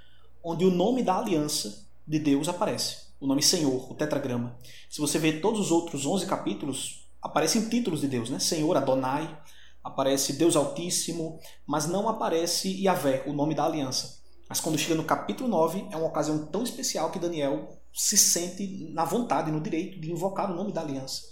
onde 0.44 0.66
o 0.66 0.72
nome 0.72 1.04
da 1.04 1.18
aliança 1.18 1.86
de 2.08 2.20
Deus 2.20 2.48
aparece. 2.48 3.12
O 3.20 3.28
nome 3.28 3.42
Senhor, 3.42 3.92
o 3.92 3.94
tetragrama. 3.94 4.58
Se 4.90 5.00
você 5.00 5.20
ver 5.20 5.42
todos 5.42 5.60
os 5.60 5.72
outros 5.72 6.06
11 6.06 6.26
capítulos, 6.26 7.08
aparecem 7.22 7.70
títulos 7.70 8.02
de 8.02 8.08
Deus, 8.08 8.30
né? 8.30 8.40
Senhor, 8.40 8.76
Adonai, 8.76 9.38
aparece 9.84 10.34
Deus 10.34 10.56
Altíssimo, 10.56 11.40
mas 11.66 11.88
não 11.88 12.10
aparece 12.10 12.70
Yahvé, 12.84 13.24
o 13.28 13.34
nome 13.34 13.54
da 13.54 13.66
aliança. 13.66 14.20
Mas 14.50 14.60
quando 14.60 14.78
chega 14.78 14.96
no 14.96 15.04
capítulo 15.04 15.48
9, 15.48 15.88
é 15.92 15.98
uma 15.98 16.08
ocasião 16.08 16.46
tão 16.48 16.64
especial 16.64 17.12
que 17.12 17.20
Daniel 17.20 17.78
se 17.94 18.18
sente 18.18 18.90
na 18.92 19.06
vontade, 19.06 19.52
no 19.52 19.62
direito 19.62 20.00
de 20.00 20.12
invocar 20.12 20.52
o 20.52 20.56
nome 20.56 20.72
da 20.72 20.82
aliança, 20.82 21.24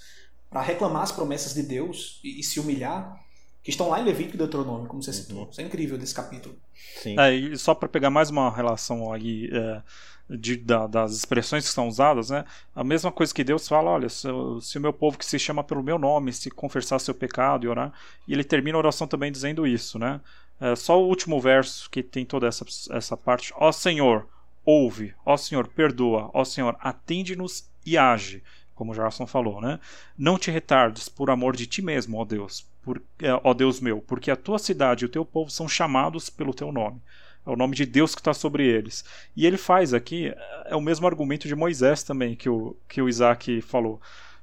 para 0.50 0.62
reclamar 0.62 1.04
as 1.04 1.12
promessas 1.12 1.54
de 1.54 1.64
Deus 1.64 2.20
e, 2.24 2.40
e 2.40 2.44
se 2.44 2.60
humilhar 2.60 3.20
que 3.62 3.72
estão 3.72 3.90
lá 3.90 4.00
em 4.00 4.06
Levítico 4.06 4.36
e 4.36 4.38
Deuteronômio, 4.38 4.88
como 4.88 5.04
você 5.04 5.12
citou. 5.12 5.44
Uhum. 5.44 5.50
Isso 5.50 5.62
é 5.62 5.64
incrível 5.64 5.98
desse 5.98 6.16
capítulo. 6.16 6.56
Sim. 7.02 7.20
É, 7.20 7.34
e 7.34 7.58
só 7.58 7.76
para 7.76 7.90
pegar 7.90 8.10
mais 8.10 8.30
uma 8.30 8.50
relação 8.50 9.12
aí 9.12 9.50
é, 9.52 9.82
de, 10.30 10.56
da, 10.56 10.88
das 10.88 11.12
expressões 11.12 11.66
que 11.66 11.74
são 11.74 11.88
usadas, 11.88 12.30
né? 12.30 12.46
A 12.74 12.84
mesma 12.84 13.12
coisa 13.12 13.34
que 13.34 13.44
Deus 13.44 13.68
fala, 13.68 13.92
olha, 13.92 14.08
se, 14.08 14.28
se, 14.62 14.78
o 14.78 14.82
meu 14.82 14.94
povo 14.94 15.18
que 15.18 15.26
se 15.26 15.38
chama 15.38 15.64
pelo 15.64 15.84
meu 15.84 16.00
nome, 16.00 16.32
se 16.32 16.50
confessar 16.50 17.00
seu 17.00 17.14
pecado 17.14 17.66
e 17.66 17.68
orar, 17.68 17.94
e 18.28 18.34
ele 18.34 18.44
termina 18.44 18.78
a 18.78 18.80
oração 18.80 19.08
também 19.08 19.32
dizendo 19.32 19.68
isso, 19.68 20.00
né? 20.00 20.22
É, 20.60 20.76
só 20.76 21.02
o 21.02 21.08
último 21.08 21.40
verso 21.40 21.90
que 21.90 22.02
tem 22.02 22.26
toda 22.26 22.48
essa, 22.48 22.66
essa 22.92 23.18
parte. 23.18 23.54
Ó 23.58 23.72
Senhor, 23.72 24.28
ouve. 24.66 25.14
Ó 25.26 25.36
Senhor, 25.36 25.68
perdoa. 25.68 26.30
Ó 26.34 26.44
Senhor, 26.46 26.76
atende-nos 26.80 27.70
e 27.86 27.98
age 27.98 28.42
como 28.80 28.94
Jarson 28.94 29.28
falou, 29.28 29.60
né? 29.60 29.78
Não 30.18 30.40
te 30.40 30.50
retardes 30.50 31.10
por 31.10 31.30
amor 31.30 31.54
de 31.54 31.68
ti 31.68 31.82
mesmo, 31.82 32.18
ó 32.18 32.24
Deus, 32.24 32.66
por, 32.82 33.02
é, 33.22 33.30
ó 33.44 33.54
Deus 33.54 33.82
meu, 33.82 34.00
porque 34.00 34.32
a 34.32 34.38
tua 34.38 34.58
cidade 34.58 35.04
e 35.04 35.06
o 35.06 35.10
teu 35.10 35.26
povo 35.26 35.52
são 35.52 35.68
chamados 35.68 36.30
pelo 36.30 36.54
teu 36.54 36.72
nome. 36.72 37.02
É 37.46 37.50
o 37.50 37.58
nome 37.58 37.76
de 37.76 37.86
Deus 37.86 38.16
que 38.16 38.22
está 38.22 38.34
sobre 38.34 38.66
eles. 38.66 39.04
E 39.36 39.46
ele 39.46 39.58
faz 39.58 39.94
aqui, 39.94 40.34
é 40.66 40.76
o 40.78 40.82
mesmo 40.82 41.06
argumento 41.06 41.46
de 41.46 41.56
Moisés 41.56 42.04
também, 42.04 42.38
que 42.38 42.48
o, 42.48 42.74
que 42.88 43.02
o 43.02 43.10
Isaac 43.10 43.62
falou. 43.62 44.00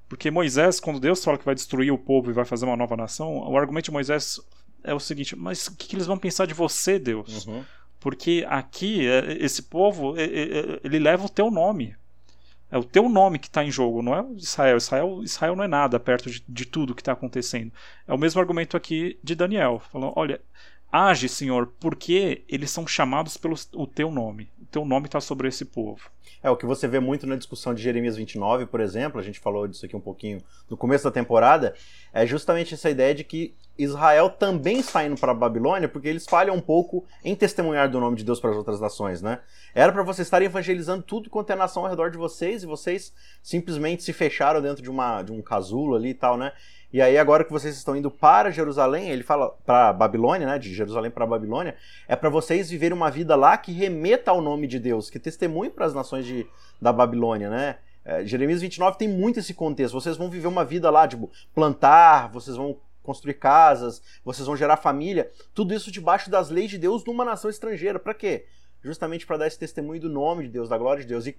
Porque 0.06 0.30
Moisés, 0.30 0.78
quando 0.78 1.00
Deus 1.00 1.24
fala 1.24 1.38
que 1.38 1.44
vai 1.44 1.54
destruir 1.54 1.90
o 1.90 1.98
povo 1.98 2.30
e 2.30 2.34
vai 2.34 2.44
fazer 2.44 2.66
uma 2.66 2.76
nova 2.76 2.94
nação, 2.94 3.38
o 3.38 3.56
argumento 3.56 3.86
de 3.86 3.90
Moisés 3.90 4.38
é 4.84 4.92
o 4.92 5.00
seguinte: 5.00 5.34
mas 5.34 5.66
o 5.66 5.76
que, 5.76 5.88
que 5.88 5.96
eles 5.96 6.06
vão 6.06 6.18
pensar 6.18 6.46
de 6.46 6.52
você, 6.52 6.98
Deus? 6.98 7.46
Uhum. 7.46 7.64
Porque 7.98 8.44
aqui, 8.48 9.08
é, 9.08 9.32
esse 9.40 9.62
povo, 9.62 10.14
ele 10.18 10.98
leva 10.98 11.24
o 11.24 11.30
teu 11.30 11.50
nome. 11.50 11.96
É 12.70 12.76
o 12.76 12.84
teu 12.84 13.08
nome 13.08 13.38
que 13.38 13.46
está 13.46 13.62
em 13.62 13.70
jogo, 13.70 14.02
não 14.02 14.14
é 14.14 14.24
Israel. 14.36 14.76
Israel. 14.76 15.22
Israel 15.22 15.56
não 15.56 15.64
é 15.64 15.68
nada 15.68 16.00
perto 16.00 16.30
de, 16.30 16.42
de 16.48 16.64
tudo 16.64 16.94
que 16.94 17.00
está 17.00 17.12
acontecendo. 17.12 17.72
É 18.06 18.12
o 18.12 18.18
mesmo 18.18 18.40
argumento 18.40 18.76
aqui 18.76 19.18
de 19.22 19.34
Daniel, 19.34 19.80
falando: 19.92 20.12
olha, 20.16 20.40
age, 20.90 21.28
Senhor, 21.28 21.72
porque 21.78 22.44
eles 22.48 22.70
são 22.70 22.86
chamados 22.86 23.36
pelo 23.36 23.56
o 23.74 23.86
teu 23.86 24.10
nome. 24.10 24.50
O 24.60 24.66
teu 24.66 24.84
nome 24.84 25.06
está 25.06 25.20
sobre 25.20 25.48
esse 25.48 25.64
povo. 25.64 26.10
É 26.42 26.50
o 26.50 26.56
que 26.56 26.66
você 26.66 26.86
vê 26.86 27.00
muito 27.00 27.26
na 27.26 27.36
discussão 27.36 27.74
de 27.74 27.82
Jeremias 27.82 28.16
29, 28.16 28.66
por 28.66 28.80
exemplo, 28.80 29.18
a 29.18 29.22
gente 29.22 29.40
falou 29.40 29.66
disso 29.66 29.84
aqui 29.84 29.96
um 29.96 30.00
pouquinho 30.00 30.40
no 30.68 30.76
começo 30.76 31.04
da 31.04 31.10
temporada, 31.10 31.74
é 32.12 32.26
justamente 32.26 32.74
essa 32.74 32.90
ideia 32.90 33.14
de 33.14 33.24
que 33.24 33.54
Israel 33.78 34.30
também 34.30 34.78
está 34.78 35.04
indo 35.04 35.18
para 35.20 35.32
a 35.32 35.34
Babilônia 35.34 35.88
porque 35.88 36.08
eles 36.08 36.24
falham 36.24 36.54
um 36.54 36.60
pouco 36.60 37.04
em 37.24 37.34
testemunhar 37.34 37.90
do 37.90 38.00
nome 38.00 38.16
de 38.16 38.24
Deus 38.24 38.40
para 38.40 38.50
as 38.50 38.56
outras 38.56 38.80
nações, 38.80 39.20
né? 39.20 39.40
Era 39.74 39.92
para 39.92 40.02
vocês 40.02 40.26
estarem 40.26 40.46
evangelizando 40.46 41.02
tudo 41.02 41.28
quanto 41.28 41.50
é 41.50 41.56
nação 41.56 41.84
ao 41.84 41.90
redor 41.90 42.10
de 42.10 42.16
vocês 42.16 42.62
e 42.62 42.66
vocês 42.66 43.12
simplesmente 43.42 44.02
se 44.02 44.12
fecharam 44.12 44.62
dentro 44.62 44.82
de, 44.82 44.90
uma, 44.90 45.22
de 45.22 45.32
um 45.32 45.42
casulo 45.42 45.94
ali 45.94 46.10
e 46.10 46.14
tal, 46.14 46.38
né? 46.38 46.52
E 46.96 47.02
aí 47.02 47.18
agora 47.18 47.44
que 47.44 47.52
vocês 47.52 47.76
estão 47.76 47.94
indo 47.94 48.10
para 48.10 48.50
Jerusalém, 48.50 49.10
ele 49.10 49.22
fala 49.22 49.50
para 49.66 49.92
Babilônia, 49.92 50.46
né, 50.46 50.58
de 50.58 50.72
Jerusalém 50.72 51.10
para 51.10 51.26
Babilônia, 51.26 51.76
é 52.08 52.16
para 52.16 52.30
vocês 52.30 52.70
viverem 52.70 52.96
uma 52.96 53.10
vida 53.10 53.36
lá 53.36 53.54
que 53.58 53.70
remeta 53.70 54.30
ao 54.30 54.40
nome 54.40 54.66
de 54.66 54.78
Deus, 54.78 55.10
que 55.10 55.18
testemunhe 55.18 55.70
para 55.70 55.84
as 55.84 55.92
nações 55.92 56.24
de, 56.24 56.46
da 56.80 56.94
Babilônia, 56.94 57.50
né? 57.50 57.76
É, 58.02 58.24
Jeremias 58.24 58.62
29 58.62 58.96
tem 58.96 59.08
muito 59.08 59.38
esse 59.38 59.52
contexto. 59.52 59.92
Vocês 59.92 60.16
vão 60.16 60.30
viver 60.30 60.46
uma 60.46 60.64
vida 60.64 60.88
lá, 60.88 61.06
tipo, 61.06 61.30
plantar, 61.54 62.32
vocês 62.32 62.56
vão 62.56 62.78
construir 63.02 63.34
casas, 63.34 64.00
vocês 64.24 64.46
vão 64.46 64.56
gerar 64.56 64.78
família, 64.78 65.30
tudo 65.52 65.74
isso 65.74 65.92
debaixo 65.92 66.30
das 66.30 66.48
leis 66.48 66.70
de 66.70 66.78
Deus 66.78 67.04
numa 67.04 67.26
nação 67.26 67.50
estrangeira. 67.50 67.98
Para 67.98 68.14
quê? 68.14 68.46
Justamente 68.82 69.26
para 69.26 69.36
dar 69.36 69.46
esse 69.46 69.58
testemunho 69.58 70.00
do 70.00 70.08
nome 70.08 70.44
de 70.44 70.48
Deus, 70.48 70.70
da 70.70 70.78
glória 70.78 71.02
de 71.02 71.08
Deus. 71.08 71.26
E 71.26 71.36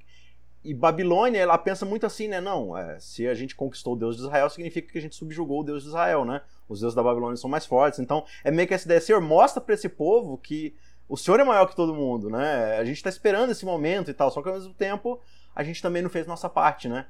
e 0.63 0.74
Babilônia, 0.74 1.39
ela 1.39 1.58
pensa 1.58 1.86
muito 1.86 2.06
assim, 2.06 2.28
né? 2.28 2.41
Não, 2.41 2.78
é, 2.78 3.00
se 3.00 3.28
a 3.28 3.34
gente 3.34 3.56
conquistou 3.56 3.93
o 3.93 3.96
Deus 3.96 4.17
de 4.17 4.24
Israel, 4.24 4.50
significa 4.50 4.91
que 4.91 4.98
a 4.98 5.02
gente 5.02 5.15
subjugou 5.15 5.62
o 5.62 5.63
Deus 5.63 5.84
de 5.84 5.89
Israel, 5.89 6.26
né? 6.26 6.41
Os 6.67 6.82
deuses 6.82 6.96
da 6.96 7.04
Babilônia 7.04 7.38
são 7.38 7.50
mais 7.50 7.65
fortes. 7.65 8.00
Então, 8.00 8.26
é 8.43 8.52
meio 8.52 8.67
que 8.67 8.74
essa 8.74 8.86
ideia, 8.86 9.00
Senhor, 9.00 9.22
mostra 9.22 9.62
para 9.62 9.74
esse 9.74 9.88
povo 9.88 10.38
que 10.38 10.76
o 11.08 11.15
Senhor 11.15 11.39
é 11.39 11.43
maior 11.43 11.67
que 11.67 11.76
todo 11.76 11.96
mundo, 11.96 12.30
né? 12.30 12.78
A 12.78 12.84
gente 12.84 13.02
tá 13.02 13.10
esperando 13.10 13.52
esse 13.52 13.65
momento 13.65 14.12
e 14.12 14.13
tal, 14.13 14.30
só 14.30 14.41
que 14.41 14.50
ao 14.50 14.56
mesmo 14.56 14.74
tempo 14.74 15.22
a 15.56 15.63
gente 15.63 15.82
também 15.82 16.02
não 16.02 16.10
fez 16.10 16.28
nossa 16.28 16.50
parte, 16.50 16.89
né? 16.89 17.06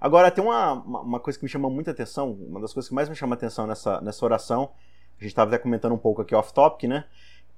Agora, 0.00 0.30
tem 0.30 0.42
uma, 0.42 0.72
uma 0.72 1.20
coisa 1.20 1.38
que 1.38 1.44
me 1.44 1.48
chama 1.48 1.68
muita 1.68 1.90
atenção, 1.90 2.32
uma 2.32 2.60
das 2.60 2.72
coisas 2.72 2.88
que 2.88 2.94
mais 2.94 3.08
me 3.08 3.14
chama 3.14 3.34
atenção 3.34 3.66
nessa, 3.66 4.00
nessa 4.00 4.24
oração, 4.24 4.70
a 5.18 5.22
gente 5.22 5.30
estava 5.30 5.50
até 5.50 5.58
comentando 5.58 5.92
um 5.92 5.98
pouco 5.98 6.22
aqui 6.22 6.34
off-topic, 6.34 6.88
né? 6.88 7.04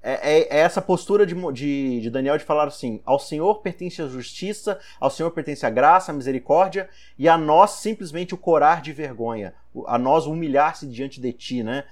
É, 0.01 0.11
é, 0.11 0.57
é, 0.57 0.59
essa 0.59 0.81
postura 0.81 1.25
de, 1.25 1.35
de, 1.53 2.01
de, 2.01 2.09
Daniel 2.09 2.37
de 2.37 2.43
falar 2.43 2.67
assim: 2.67 3.01
ao 3.05 3.19
Senhor 3.19 3.55
pertence 3.61 4.01
a 4.01 4.07
justiça, 4.07 4.79
ao 4.99 5.09
Senhor 5.09 5.31
pertence 5.31 5.65
a 5.65 5.69
graça, 5.69 6.11
a 6.11 6.15
misericórdia, 6.15 6.89
e 7.17 7.27
a 7.27 7.37
nós 7.37 7.71
simplesmente 7.71 8.33
o 8.33 8.37
corar 8.37 8.81
de 8.81 8.93
vergonha, 8.93 9.53
a 9.87 9.97
nós 9.97 10.25
humilhar-se 10.25 10.85
diante 10.87 11.19
de 11.19 11.33
ti, 11.33 11.63
né? 11.63 11.83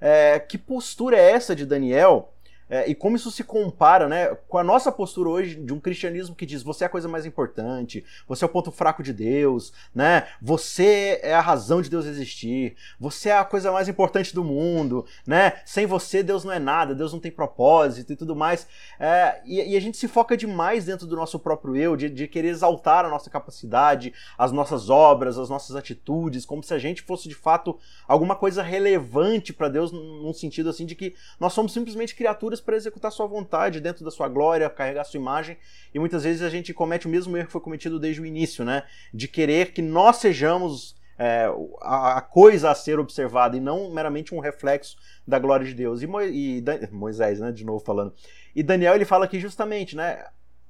É, 0.00 0.38
que 0.38 0.58
postura 0.58 1.16
é 1.16 1.30
essa 1.30 1.56
de 1.56 1.64
Daniel 1.64 2.33
é, 2.68 2.88
e 2.88 2.94
como 2.94 3.16
isso 3.16 3.30
se 3.30 3.44
compara 3.44 4.08
né, 4.08 4.34
com 4.48 4.58
a 4.58 4.64
nossa 4.64 4.90
postura 4.90 5.28
hoje 5.28 5.54
de 5.54 5.72
um 5.72 5.80
cristianismo 5.80 6.34
que 6.34 6.46
diz 6.46 6.62
você 6.62 6.84
é 6.84 6.86
a 6.86 6.90
coisa 6.90 7.08
mais 7.08 7.26
importante, 7.26 8.04
você 8.26 8.44
é 8.44 8.46
o 8.46 8.50
ponto 8.50 8.70
fraco 8.70 9.02
de 9.02 9.12
Deus, 9.12 9.72
né? 9.94 10.26
Você 10.40 11.20
é 11.22 11.34
a 11.34 11.40
razão 11.40 11.82
de 11.82 11.90
Deus 11.90 12.06
existir, 12.06 12.76
você 12.98 13.28
é 13.28 13.38
a 13.38 13.44
coisa 13.44 13.70
mais 13.70 13.88
importante 13.88 14.34
do 14.34 14.42
mundo, 14.42 15.04
né? 15.26 15.60
Sem 15.64 15.86
você 15.86 16.22
Deus 16.22 16.44
não 16.44 16.52
é 16.52 16.58
nada, 16.58 16.94
Deus 16.94 17.12
não 17.12 17.20
tem 17.20 17.30
propósito 17.30 18.12
e 18.12 18.16
tudo 18.16 18.34
mais. 18.34 18.66
É, 18.98 19.40
e, 19.44 19.72
e, 19.72 19.76
a 19.76 19.80
gente 19.80 19.96
se 19.96 20.08
foca 20.08 20.36
demais 20.36 20.84
dentro 20.84 21.06
do 21.06 21.16
nosso 21.16 21.38
próprio 21.38 21.76
eu, 21.76 21.96
de, 21.96 22.08
de 22.08 22.26
querer 22.26 22.48
exaltar 22.48 23.04
a 23.04 23.08
nossa 23.08 23.28
capacidade, 23.28 24.12
as 24.38 24.52
nossas 24.52 24.88
obras, 24.88 25.38
as 25.38 25.48
nossas 25.48 25.76
atitudes, 25.76 26.46
como 26.46 26.62
se 26.62 26.72
a 26.72 26.78
gente 26.78 27.02
fosse 27.02 27.28
de 27.28 27.34
fato 27.34 27.78
alguma 28.08 28.34
coisa 28.34 28.62
relevante 28.62 29.52
para 29.52 29.68
Deus, 29.68 29.92
num 29.92 30.32
sentido 30.32 30.70
assim 30.70 30.86
de 30.86 30.94
que 30.94 31.14
nós 31.38 31.52
somos 31.52 31.72
simplesmente 31.72 32.14
criaturas 32.14 32.53
para 32.60 32.76
executar 32.76 33.10
sua 33.12 33.26
vontade 33.26 33.80
dentro 33.80 34.04
da 34.04 34.10
sua 34.10 34.28
glória, 34.28 34.68
carregar 34.70 35.04
sua 35.04 35.18
imagem, 35.18 35.56
e 35.92 35.98
muitas 35.98 36.24
vezes 36.24 36.42
a 36.42 36.50
gente 36.50 36.74
comete 36.74 37.06
o 37.06 37.10
mesmo 37.10 37.36
erro 37.36 37.46
que 37.46 37.52
foi 37.52 37.60
cometido 37.60 37.98
desde 37.98 38.20
o 38.20 38.26
início, 38.26 38.64
né? 38.64 38.84
De 39.12 39.28
querer 39.28 39.72
que 39.72 39.82
nós 39.82 40.16
sejamos 40.16 40.96
é, 41.18 41.48
a, 41.80 42.20
coisa 42.20 42.70
a 42.70 42.74
ser 42.74 42.98
observada 42.98 43.56
e 43.56 43.60
não 43.60 43.90
meramente 43.90 44.34
um 44.34 44.40
reflexo 44.40 44.96
da 45.26 45.38
glória 45.38 45.66
de 45.66 45.74
Deus. 45.74 46.02
E, 46.02 46.06
Mo, 46.06 46.20
e 46.20 46.62
Moisés, 46.90 47.40
né, 47.40 47.52
de 47.52 47.64
novo 47.64 47.84
falando. 47.84 48.12
E 48.54 48.62
Daniel 48.62 48.94
ele 48.94 49.04
fala 49.04 49.24
aqui 49.24 49.38
justamente, 49.38 49.96
né, 49.96 50.24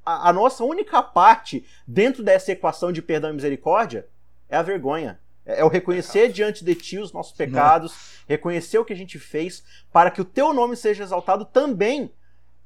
a, 0.05 0.29
a, 0.29 0.33
nossa 0.33 0.65
única 0.65 1.03
parte 1.03 1.65
dentro 1.87 2.23
dessa 2.23 2.53
equação 2.53 2.93
de 2.93 3.03
perdão 3.03 3.31
e 3.31 3.35
misericórdia 3.35 4.07
é 4.49 4.57
a 4.57 4.63
vergonha. 4.63 5.19
É, 5.47 5.61
é 5.61 5.65
o 5.65 5.69
reconhecer 5.69 6.33
diante 6.33 6.65
de 6.65 6.75
ti 6.75 6.99
os 6.99 7.13
nossos 7.13 7.37
pecados, 7.37 7.93
Não. 7.93 8.25
reconhecer 8.29 8.79
o 8.79 8.85
que 8.85 8.93
a 8.93 8.97
gente 8.97 9.19
fez, 9.19 9.63
para 9.93 10.11
que 10.11 10.21
o 10.21 10.25
teu 10.25 10.53
nome 10.53 10.77
seja 10.77 11.03
exaltado 11.03 11.45
também, 11.45 12.11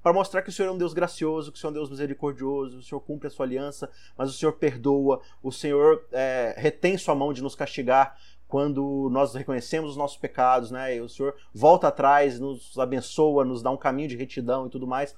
para 0.03 0.13
mostrar 0.13 0.43
que 0.43 0.49
o 0.49 0.53
Senhor 0.53 0.69
é 0.69 0.73
um 0.73 0.79
Deus 0.79 0.95
gracioso, 0.95 1.51
que 1.51 1.59
o 1.59 1.61
Senhor 1.61 1.71
é 1.71 1.73
um 1.73 1.75
Deus 1.75 1.91
misericordioso, 1.91 2.79
o 2.79 2.83
Senhor 2.83 3.01
cumpre 3.01 3.29
a 3.29 3.31
sua 3.31 3.45
aliança, 3.45 3.91
mas 4.17 4.31
o 4.31 4.33
Senhor 4.33 4.53
perdoa, 4.53 5.21
o 5.43 5.51
Senhor 5.51 6.07
é, 6.13 6.55
retém 6.57 6.97
sua 6.97 7.15
mão 7.15 7.33
de 7.33 7.43
nos 7.43 7.55
castigar 7.55 8.17
quando 8.47 9.11
nós 9.13 9.35
reconhecemos 9.35 9.91
os 9.91 9.97
nossos 9.97 10.17
pecados, 10.17 10.71
né? 10.71 10.97
E 10.97 11.01
o 11.03 11.09
Senhor 11.09 11.35
volta 11.53 11.89
atrás, 11.89 12.41
nos 12.41 12.79
abençoa, 12.79 13.45
nos 13.45 13.63
dá 13.63 13.71
um 13.71 13.77
caminho 13.77 14.09
de 14.09 14.17
retidão 14.17 14.67
e 14.67 14.71
tudo 14.71 14.87
mais. 14.87 15.15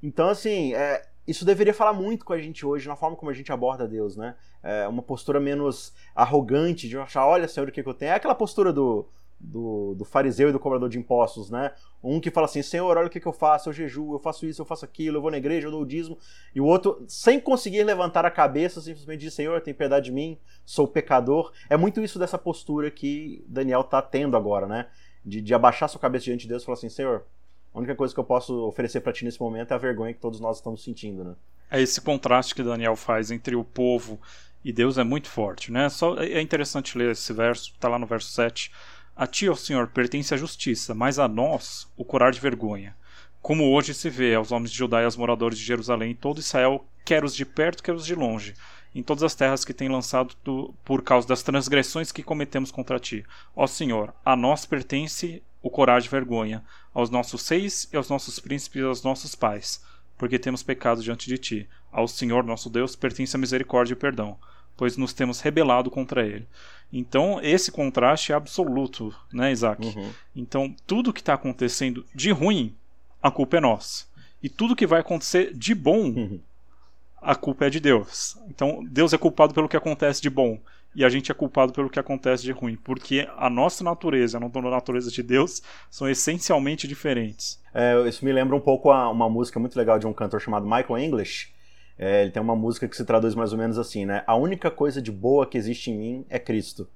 Então, 0.00 0.28
assim, 0.28 0.72
é, 0.74 1.02
isso 1.26 1.44
deveria 1.44 1.72
falar 1.72 1.92
muito 1.92 2.24
com 2.24 2.32
a 2.32 2.38
gente 2.38 2.66
hoje, 2.66 2.88
na 2.88 2.96
forma 2.96 3.16
como 3.16 3.30
a 3.30 3.34
gente 3.34 3.52
aborda 3.52 3.86
Deus, 3.86 4.16
né? 4.16 4.34
É 4.62 4.88
uma 4.88 5.02
postura 5.02 5.38
menos 5.38 5.92
arrogante, 6.14 6.88
de 6.88 6.98
achar, 6.98 7.26
olha, 7.26 7.46
Senhor, 7.46 7.68
o 7.68 7.72
que, 7.72 7.82
que 7.82 7.88
eu 7.88 7.94
tenho. 7.94 8.10
É 8.10 8.14
aquela 8.14 8.34
postura 8.34 8.72
do, 8.72 9.06
do, 9.38 9.94
do, 9.94 10.04
fariseu 10.04 10.48
e 10.48 10.52
do 10.52 10.58
cobrador 10.58 10.88
de 10.88 10.98
impostos, 10.98 11.50
né? 11.50 11.72
Um 12.02 12.20
que 12.20 12.30
fala 12.30 12.46
assim, 12.46 12.62
Senhor, 12.62 12.96
olha 12.96 13.06
o 13.06 13.10
que, 13.10 13.20
que 13.20 13.26
eu 13.26 13.32
faço, 13.32 13.68
eu 13.68 13.72
jejuo, 13.72 14.14
eu 14.14 14.18
faço 14.18 14.46
isso, 14.46 14.62
eu 14.62 14.66
faço 14.66 14.84
aquilo, 14.84 15.18
eu 15.18 15.22
vou 15.22 15.30
na 15.30 15.36
igreja, 15.36 15.68
eu 15.68 15.70
dou 15.70 15.82
o 15.82 15.86
dízimo. 15.86 16.18
E 16.54 16.60
o 16.60 16.64
outro, 16.64 17.04
sem 17.06 17.38
conseguir 17.38 17.84
levantar 17.84 18.24
a 18.24 18.30
cabeça, 18.30 18.80
simplesmente 18.80 19.20
diz, 19.20 19.34
Senhor, 19.34 19.60
tem 19.60 19.72
piedade 19.72 20.06
de 20.06 20.12
mim, 20.12 20.36
sou 20.64 20.88
pecador. 20.88 21.52
É 21.70 21.76
muito 21.76 22.00
isso 22.00 22.18
dessa 22.18 22.36
postura 22.36 22.90
que 22.90 23.44
Daniel 23.46 23.82
está 23.82 24.02
tendo 24.02 24.36
agora, 24.36 24.66
né? 24.66 24.88
De, 25.24 25.40
de 25.40 25.54
abaixar 25.54 25.88
sua 25.88 26.00
cabeça 26.00 26.24
diante 26.24 26.42
de 26.42 26.48
Deus 26.48 26.62
e 26.62 26.66
falar 26.66 26.78
assim, 26.78 26.88
Senhor, 26.88 27.24
a 27.74 27.78
única 27.78 27.94
coisa 27.94 28.12
que 28.12 28.20
eu 28.20 28.24
posso 28.24 28.66
oferecer 28.66 29.00
para 29.00 29.12
ti 29.12 29.24
nesse 29.24 29.40
momento 29.40 29.72
é 29.72 29.74
a 29.74 29.78
vergonha 29.78 30.12
que 30.12 30.20
todos 30.20 30.40
nós 30.40 30.58
estamos 30.58 30.84
sentindo, 30.84 31.24
né? 31.24 31.34
É 31.70 31.80
esse 31.80 32.00
contraste 32.00 32.54
que 32.54 32.62
Daniel 32.62 32.94
faz 32.96 33.30
entre 33.30 33.56
o 33.56 33.64
povo 33.64 34.20
e 34.62 34.72
Deus 34.72 34.98
é 34.98 35.04
muito 35.04 35.28
forte, 35.28 35.72
né? 35.72 35.88
Só 35.88 36.16
é 36.18 36.40
interessante 36.40 36.98
ler 36.98 37.12
esse 37.12 37.32
verso, 37.32 37.72
está 37.72 37.88
lá 37.88 37.98
no 37.98 38.06
verso 38.06 38.30
7. 38.30 38.70
A 39.16 39.26
ti, 39.26 39.48
ó 39.48 39.54
Senhor, 39.54 39.88
pertence 39.88 40.34
a 40.34 40.36
justiça, 40.36 40.94
mas 40.94 41.18
a 41.18 41.26
nós 41.26 41.90
o 41.96 42.04
curar 42.04 42.30
de 42.30 42.40
vergonha. 42.40 42.94
Como 43.40 43.72
hoje 43.72 43.92
se 43.94 44.08
vê 44.08 44.34
aos 44.34 44.52
homens 44.52 44.70
de 44.70 44.78
Judá 44.78 45.00
e 45.00 45.04
aos 45.04 45.16
moradores 45.16 45.58
de 45.58 45.64
Jerusalém, 45.64 46.14
todo 46.14 46.38
Israel, 46.38 46.84
quer 47.04 47.24
os 47.24 47.34
de 47.34 47.44
perto, 47.44 47.82
quer 47.82 47.92
os 47.92 48.06
de 48.06 48.14
longe, 48.14 48.54
em 48.94 49.02
todas 49.02 49.22
as 49.22 49.34
terras 49.34 49.64
que 49.64 49.74
tem 49.74 49.88
lançado 49.88 50.34
tu, 50.44 50.74
por 50.84 51.02
causa 51.02 51.26
das 51.26 51.42
transgressões 51.42 52.12
que 52.12 52.22
cometemos 52.22 52.70
contra 52.70 53.00
ti. 53.00 53.24
Ó 53.56 53.66
Senhor, 53.66 54.14
a 54.24 54.36
nós 54.36 54.64
pertence 54.64 55.42
o 55.62 55.70
coragem 55.70 56.08
e 56.08 56.10
vergonha, 56.10 56.62
aos 56.92 57.08
nossos 57.08 57.42
seis 57.42 57.88
e 57.92 57.96
aos 57.96 58.08
nossos 58.08 58.38
príncipes 58.38 58.82
e 58.82 58.84
aos 58.84 59.02
nossos 59.02 59.34
pais, 59.34 59.82
porque 60.18 60.38
temos 60.38 60.62
pecado 60.62 61.02
diante 61.02 61.28
de 61.28 61.38
ti. 61.38 61.68
Ao 61.90 62.08
Senhor 62.08 62.42
nosso 62.42 62.68
Deus 62.68 62.96
pertence 62.96 63.36
a 63.36 63.38
misericórdia 63.38 63.94
e 63.94 63.96
perdão, 63.96 64.36
pois 64.76 64.96
nos 64.96 65.12
temos 65.12 65.40
rebelado 65.40 65.90
contra 65.90 66.26
ele. 66.26 66.46
Então, 66.92 67.40
esse 67.42 67.72
contraste 67.72 68.32
é 68.32 68.34
absoluto, 68.34 69.14
né, 69.32 69.50
Isaac? 69.50 69.86
Uhum. 69.86 70.10
Então, 70.36 70.74
tudo 70.86 71.12
que 71.12 71.20
está 71.20 71.34
acontecendo 71.34 72.04
de 72.14 72.30
ruim, 72.30 72.74
a 73.22 73.30
culpa 73.30 73.56
é 73.56 73.60
nossa. 73.60 74.04
E 74.42 74.48
tudo 74.48 74.76
que 74.76 74.86
vai 74.86 75.00
acontecer 75.00 75.54
de 75.54 75.74
bom, 75.74 76.08
uhum. 76.08 76.40
a 77.20 77.34
culpa 77.34 77.66
é 77.66 77.70
de 77.70 77.80
Deus. 77.80 78.36
Então, 78.48 78.84
Deus 78.90 79.12
é 79.12 79.18
culpado 79.18 79.54
pelo 79.54 79.68
que 79.68 79.76
acontece 79.76 80.20
de 80.20 80.28
bom 80.28 80.60
e 80.94 81.04
a 81.04 81.08
gente 81.08 81.30
é 81.30 81.34
culpado 81.34 81.72
pelo 81.72 81.88
que 81.88 81.98
acontece 81.98 82.42
de 82.42 82.52
ruim, 82.52 82.76
porque 82.76 83.28
a 83.36 83.48
nossa 83.48 83.82
natureza 83.82 84.38
e 84.38 84.44
a 84.44 84.62
natureza 84.70 85.10
de 85.10 85.22
Deus 85.22 85.62
são 85.90 86.08
essencialmente 86.08 86.86
diferentes. 86.86 87.60
É, 87.74 88.00
isso 88.06 88.24
me 88.24 88.32
lembra 88.32 88.54
um 88.54 88.60
pouco 88.60 88.90
a, 88.90 89.10
uma 89.10 89.28
música 89.28 89.58
muito 89.58 89.76
legal 89.76 89.98
de 89.98 90.06
um 90.06 90.12
cantor 90.12 90.40
chamado 90.40 90.64
Michael 90.66 90.98
English. 90.98 91.52
É, 91.98 92.22
ele 92.22 92.30
tem 92.30 92.42
uma 92.42 92.56
música 92.56 92.88
que 92.88 92.96
se 92.96 93.04
traduz 93.04 93.34
mais 93.34 93.52
ou 93.52 93.58
menos 93.58 93.78
assim, 93.78 94.04
né? 94.04 94.22
A 94.26 94.34
única 94.34 94.70
coisa 94.70 95.00
de 95.00 95.12
boa 95.12 95.46
que 95.46 95.56
existe 95.56 95.90
em 95.90 95.96
mim 95.96 96.26
é 96.28 96.38
Cristo. 96.38 96.88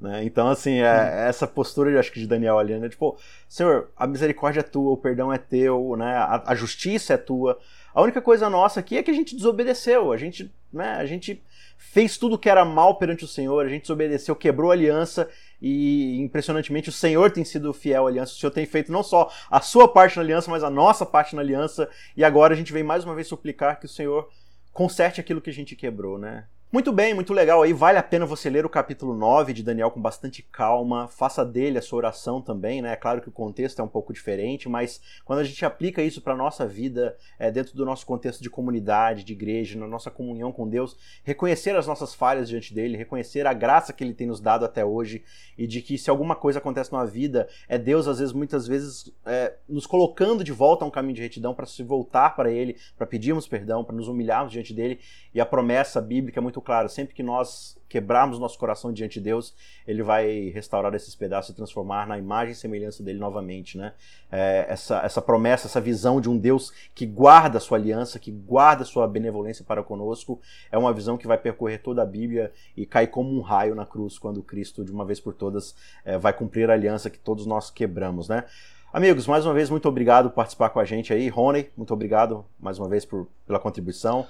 Né? 0.00 0.24
Então, 0.24 0.48
assim, 0.48 0.78
é, 0.78 0.92
hum. 0.92 1.28
essa 1.28 1.46
postura, 1.46 1.98
acho 1.98 2.12
que 2.12 2.20
de 2.20 2.26
Daniel 2.26 2.58
ali, 2.58 2.78
né? 2.78 2.88
Tipo, 2.88 3.18
Senhor, 3.48 3.90
a 3.96 4.06
misericórdia 4.06 4.60
é 4.60 4.62
tua, 4.62 4.92
o 4.92 4.96
perdão 4.96 5.32
é 5.32 5.38
teu, 5.38 5.96
né? 5.96 6.16
A, 6.16 6.42
a 6.52 6.54
justiça 6.54 7.14
é 7.14 7.16
tua. 7.16 7.58
A 7.94 8.02
única 8.02 8.20
coisa 8.20 8.48
nossa 8.50 8.80
aqui 8.80 8.96
é 8.96 9.02
que 9.02 9.10
a 9.10 9.14
gente 9.14 9.34
desobedeceu. 9.34 10.12
A 10.12 10.16
gente, 10.16 10.52
né? 10.72 10.92
A 10.96 11.06
gente 11.06 11.42
fez 11.76 12.18
tudo 12.18 12.38
que 12.38 12.50
era 12.50 12.64
mal 12.64 12.96
perante 12.96 13.24
o 13.24 13.28
Senhor, 13.28 13.64
a 13.64 13.68
gente 13.68 13.82
desobedeceu, 13.82 14.34
quebrou 14.34 14.70
a 14.70 14.74
aliança 14.74 15.28
e 15.62 16.20
impressionantemente 16.20 16.88
o 16.88 16.92
Senhor 16.92 17.30
tem 17.30 17.44
sido 17.44 17.72
fiel 17.72 18.06
à 18.06 18.10
aliança. 18.10 18.32
O 18.32 18.36
Senhor 18.36 18.50
tem 18.50 18.66
feito 18.66 18.92
não 18.92 19.02
só 19.02 19.30
a 19.50 19.60
sua 19.60 19.88
parte 19.88 20.16
na 20.16 20.22
aliança, 20.22 20.50
mas 20.50 20.64
a 20.64 20.70
nossa 20.70 21.06
parte 21.06 21.34
na 21.34 21.42
aliança. 21.42 21.88
E 22.16 22.24
agora 22.24 22.54
a 22.54 22.56
gente 22.56 22.72
vem 22.72 22.82
mais 22.82 23.04
uma 23.04 23.14
vez 23.14 23.26
suplicar 23.26 23.78
que 23.78 23.86
o 23.86 23.88
Senhor 23.88 24.28
conserte 24.72 25.20
aquilo 25.20 25.40
que 25.40 25.50
a 25.50 25.54
gente 25.54 25.74
quebrou, 25.74 26.18
né? 26.18 26.44
Muito 26.70 26.92
bem, 26.92 27.14
muito 27.14 27.32
legal 27.32 27.62
aí. 27.62 27.72
Vale 27.72 27.96
a 27.96 28.02
pena 28.02 28.26
você 28.26 28.50
ler 28.50 28.66
o 28.66 28.68
capítulo 28.68 29.14
9 29.14 29.54
de 29.54 29.62
Daniel 29.62 29.90
com 29.90 30.02
bastante 30.02 30.42
calma. 30.42 31.08
Faça 31.08 31.42
dele 31.42 31.78
a 31.78 31.82
sua 31.82 31.96
oração 31.96 32.42
também, 32.42 32.82
né? 32.82 32.92
É 32.92 32.96
claro 32.96 33.22
que 33.22 33.28
o 33.30 33.32
contexto 33.32 33.80
é 33.80 33.82
um 33.82 33.88
pouco 33.88 34.12
diferente, 34.12 34.68
mas 34.68 35.00
quando 35.24 35.38
a 35.38 35.44
gente 35.44 35.64
aplica 35.64 36.02
isso 36.02 36.20
para 36.20 36.36
nossa 36.36 36.66
vida, 36.66 37.16
é, 37.38 37.50
dentro 37.50 37.74
do 37.74 37.86
nosso 37.86 38.04
contexto 38.04 38.42
de 38.42 38.50
comunidade, 38.50 39.24
de 39.24 39.32
igreja, 39.32 39.78
na 39.78 39.86
nossa 39.86 40.10
comunhão 40.10 40.52
com 40.52 40.68
Deus, 40.68 40.94
reconhecer 41.24 41.74
as 41.74 41.86
nossas 41.86 42.14
falhas 42.14 42.50
diante 42.50 42.74
dele, 42.74 42.98
reconhecer 42.98 43.46
a 43.46 43.54
graça 43.54 43.90
que 43.90 44.04
ele 44.04 44.12
tem 44.12 44.26
nos 44.26 44.38
dado 44.38 44.66
até 44.66 44.84
hoje 44.84 45.24
e 45.56 45.66
de 45.66 45.80
que 45.80 45.96
se 45.96 46.10
alguma 46.10 46.36
coisa 46.36 46.58
acontece 46.58 46.92
na 46.92 47.06
vida, 47.06 47.48
é 47.66 47.78
Deus, 47.78 48.06
às 48.06 48.18
vezes, 48.18 48.34
muitas 48.34 48.66
vezes, 48.66 49.10
é, 49.24 49.54
nos 49.66 49.86
colocando 49.86 50.44
de 50.44 50.52
volta 50.52 50.84
a 50.84 50.88
um 50.88 50.90
caminho 50.90 51.14
de 51.14 51.22
retidão 51.22 51.54
para 51.54 51.64
se 51.64 51.82
voltar 51.82 52.36
para 52.36 52.50
ele, 52.50 52.76
para 52.94 53.06
pedirmos 53.06 53.48
perdão, 53.48 53.82
para 53.82 53.96
nos 53.96 54.06
humilharmos 54.06 54.52
diante 54.52 54.74
dele. 54.74 55.00
E 55.32 55.40
a 55.40 55.46
promessa 55.46 55.98
bíblica 55.98 56.38
é 56.38 56.42
muito 56.42 56.57
muito 56.58 56.62
claro, 56.62 56.88
sempre 56.88 57.14
que 57.14 57.22
nós 57.22 57.78
quebrarmos 57.88 58.38
nosso 58.38 58.58
coração 58.58 58.92
diante 58.92 59.14
de 59.14 59.24
Deus, 59.24 59.54
ele 59.86 60.02
vai 60.02 60.50
restaurar 60.52 60.92
esses 60.94 61.14
pedaços 61.14 61.50
e 61.50 61.56
transformar 61.56 62.06
na 62.06 62.18
imagem 62.18 62.52
e 62.52 62.56
semelhança 62.56 63.02
dele 63.02 63.18
novamente, 63.18 63.78
né? 63.78 63.94
É, 64.30 64.66
essa, 64.68 64.98
essa 64.98 65.22
promessa, 65.22 65.66
essa 65.66 65.80
visão 65.80 66.20
de 66.20 66.28
um 66.28 66.36
Deus 66.36 66.72
que 66.94 67.06
guarda 67.06 67.58
a 67.58 67.60
sua 67.60 67.78
aliança, 67.78 68.18
que 68.18 68.30
guarda 68.30 68.82
a 68.82 68.86
sua 68.86 69.06
benevolência 69.06 69.64
para 69.64 69.82
conosco, 69.82 70.40
é 70.70 70.76
uma 70.76 70.92
visão 70.92 71.16
que 71.16 71.26
vai 71.26 71.38
percorrer 71.38 71.78
toda 71.78 72.02
a 72.02 72.06
Bíblia 72.06 72.52
e 72.76 72.84
cai 72.84 73.06
como 73.06 73.34
um 73.34 73.40
raio 73.40 73.74
na 73.74 73.86
cruz 73.86 74.18
quando 74.18 74.42
Cristo, 74.42 74.84
de 74.84 74.92
uma 74.92 75.04
vez 75.04 75.20
por 75.20 75.32
todas, 75.32 75.74
é, 76.04 76.18
vai 76.18 76.32
cumprir 76.32 76.68
a 76.70 76.74
aliança 76.74 77.08
que 77.08 77.18
todos 77.18 77.46
nós 77.46 77.70
quebramos, 77.70 78.28
né? 78.28 78.44
Amigos, 78.92 79.26
mais 79.26 79.44
uma 79.44 79.54
vez, 79.54 79.70
muito 79.70 79.88
obrigado 79.88 80.30
por 80.30 80.36
participar 80.36 80.70
com 80.70 80.80
a 80.80 80.84
gente 80.84 81.12
aí. 81.12 81.28
Rony, 81.28 81.70
muito 81.76 81.92
obrigado 81.92 82.44
mais 82.58 82.78
uma 82.78 82.88
vez 82.88 83.04
por, 83.04 83.28
pela 83.46 83.60
contribuição. 83.60 84.26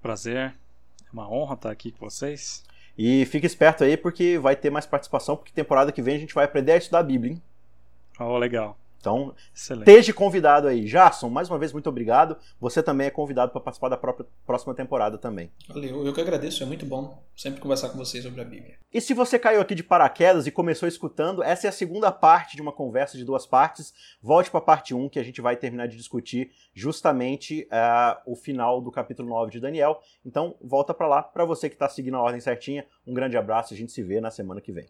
Prazer. 0.00 0.54
É 1.08 1.12
uma 1.12 1.30
honra 1.30 1.54
estar 1.54 1.70
aqui 1.70 1.92
com 1.92 2.08
vocês. 2.08 2.64
E 2.96 3.24
fique 3.26 3.46
esperto 3.46 3.84
aí 3.84 3.96
porque 3.96 4.38
vai 4.38 4.56
ter 4.56 4.70
mais 4.70 4.86
participação, 4.86 5.36
porque 5.36 5.52
temporada 5.52 5.92
que 5.92 6.02
vem 6.02 6.16
a 6.16 6.18
gente 6.18 6.34
vai 6.34 6.44
aprender 6.44 6.72
a 6.72 6.76
estudar 6.76 6.98
a 6.98 7.04
Bíblia, 7.04 7.32
hein? 7.32 7.42
Oh, 8.18 8.36
legal. 8.36 8.76
Então, 9.00 9.34
Excelente. 9.54 9.88
esteja 9.88 10.12
convidado 10.12 10.66
aí. 10.66 10.84
Jason, 10.84 11.28
mais 11.28 11.48
uma 11.48 11.58
vez, 11.58 11.72
muito 11.72 11.88
obrigado. 11.88 12.36
Você 12.60 12.82
também 12.82 13.06
é 13.06 13.10
convidado 13.10 13.52
para 13.52 13.60
participar 13.60 13.88
da 13.88 13.96
própria, 13.96 14.26
próxima 14.44 14.74
temporada 14.74 15.16
também. 15.16 15.50
Valeu, 15.68 16.04
eu 16.04 16.12
que 16.12 16.20
agradeço, 16.20 16.62
é 16.62 16.66
muito 16.66 16.84
bom 16.84 17.22
sempre 17.36 17.60
conversar 17.60 17.90
com 17.90 17.98
vocês 17.98 18.24
sobre 18.24 18.40
a 18.40 18.44
Bíblia. 18.44 18.76
E 18.92 19.00
se 19.00 19.14
você 19.14 19.38
caiu 19.38 19.60
aqui 19.60 19.74
de 19.74 19.84
paraquedas 19.84 20.46
e 20.46 20.50
começou 20.50 20.88
escutando, 20.88 21.42
essa 21.42 21.66
é 21.66 21.70
a 21.70 21.72
segunda 21.72 22.10
parte 22.10 22.56
de 22.56 22.62
uma 22.62 22.72
conversa 22.72 23.16
de 23.16 23.24
duas 23.24 23.46
partes. 23.46 23.94
Volte 24.20 24.50
para 24.50 24.58
a 24.58 24.62
parte 24.62 24.94
1, 24.94 25.08
que 25.08 25.18
a 25.18 25.22
gente 25.22 25.40
vai 25.40 25.56
terminar 25.56 25.86
de 25.86 25.96
discutir 25.96 26.50
justamente 26.74 27.68
uh, 27.70 28.20
o 28.26 28.34
final 28.34 28.80
do 28.80 28.90
capítulo 28.90 29.28
9 29.28 29.52
de 29.52 29.60
Daniel. 29.60 30.00
Então, 30.24 30.56
volta 30.60 30.92
para 30.92 31.06
lá. 31.06 31.22
Para 31.22 31.44
você 31.44 31.68
que 31.68 31.76
está 31.76 31.88
seguindo 31.88 32.16
a 32.16 32.22
ordem 32.22 32.40
certinha, 32.40 32.84
um 33.06 33.14
grande 33.14 33.36
abraço 33.36 33.72
e 33.72 33.76
a 33.76 33.78
gente 33.78 33.92
se 33.92 34.02
vê 34.02 34.20
na 34.20 34.30
semana 34.30 34.60
que 34.60 34.72
vem. 34.72 34.88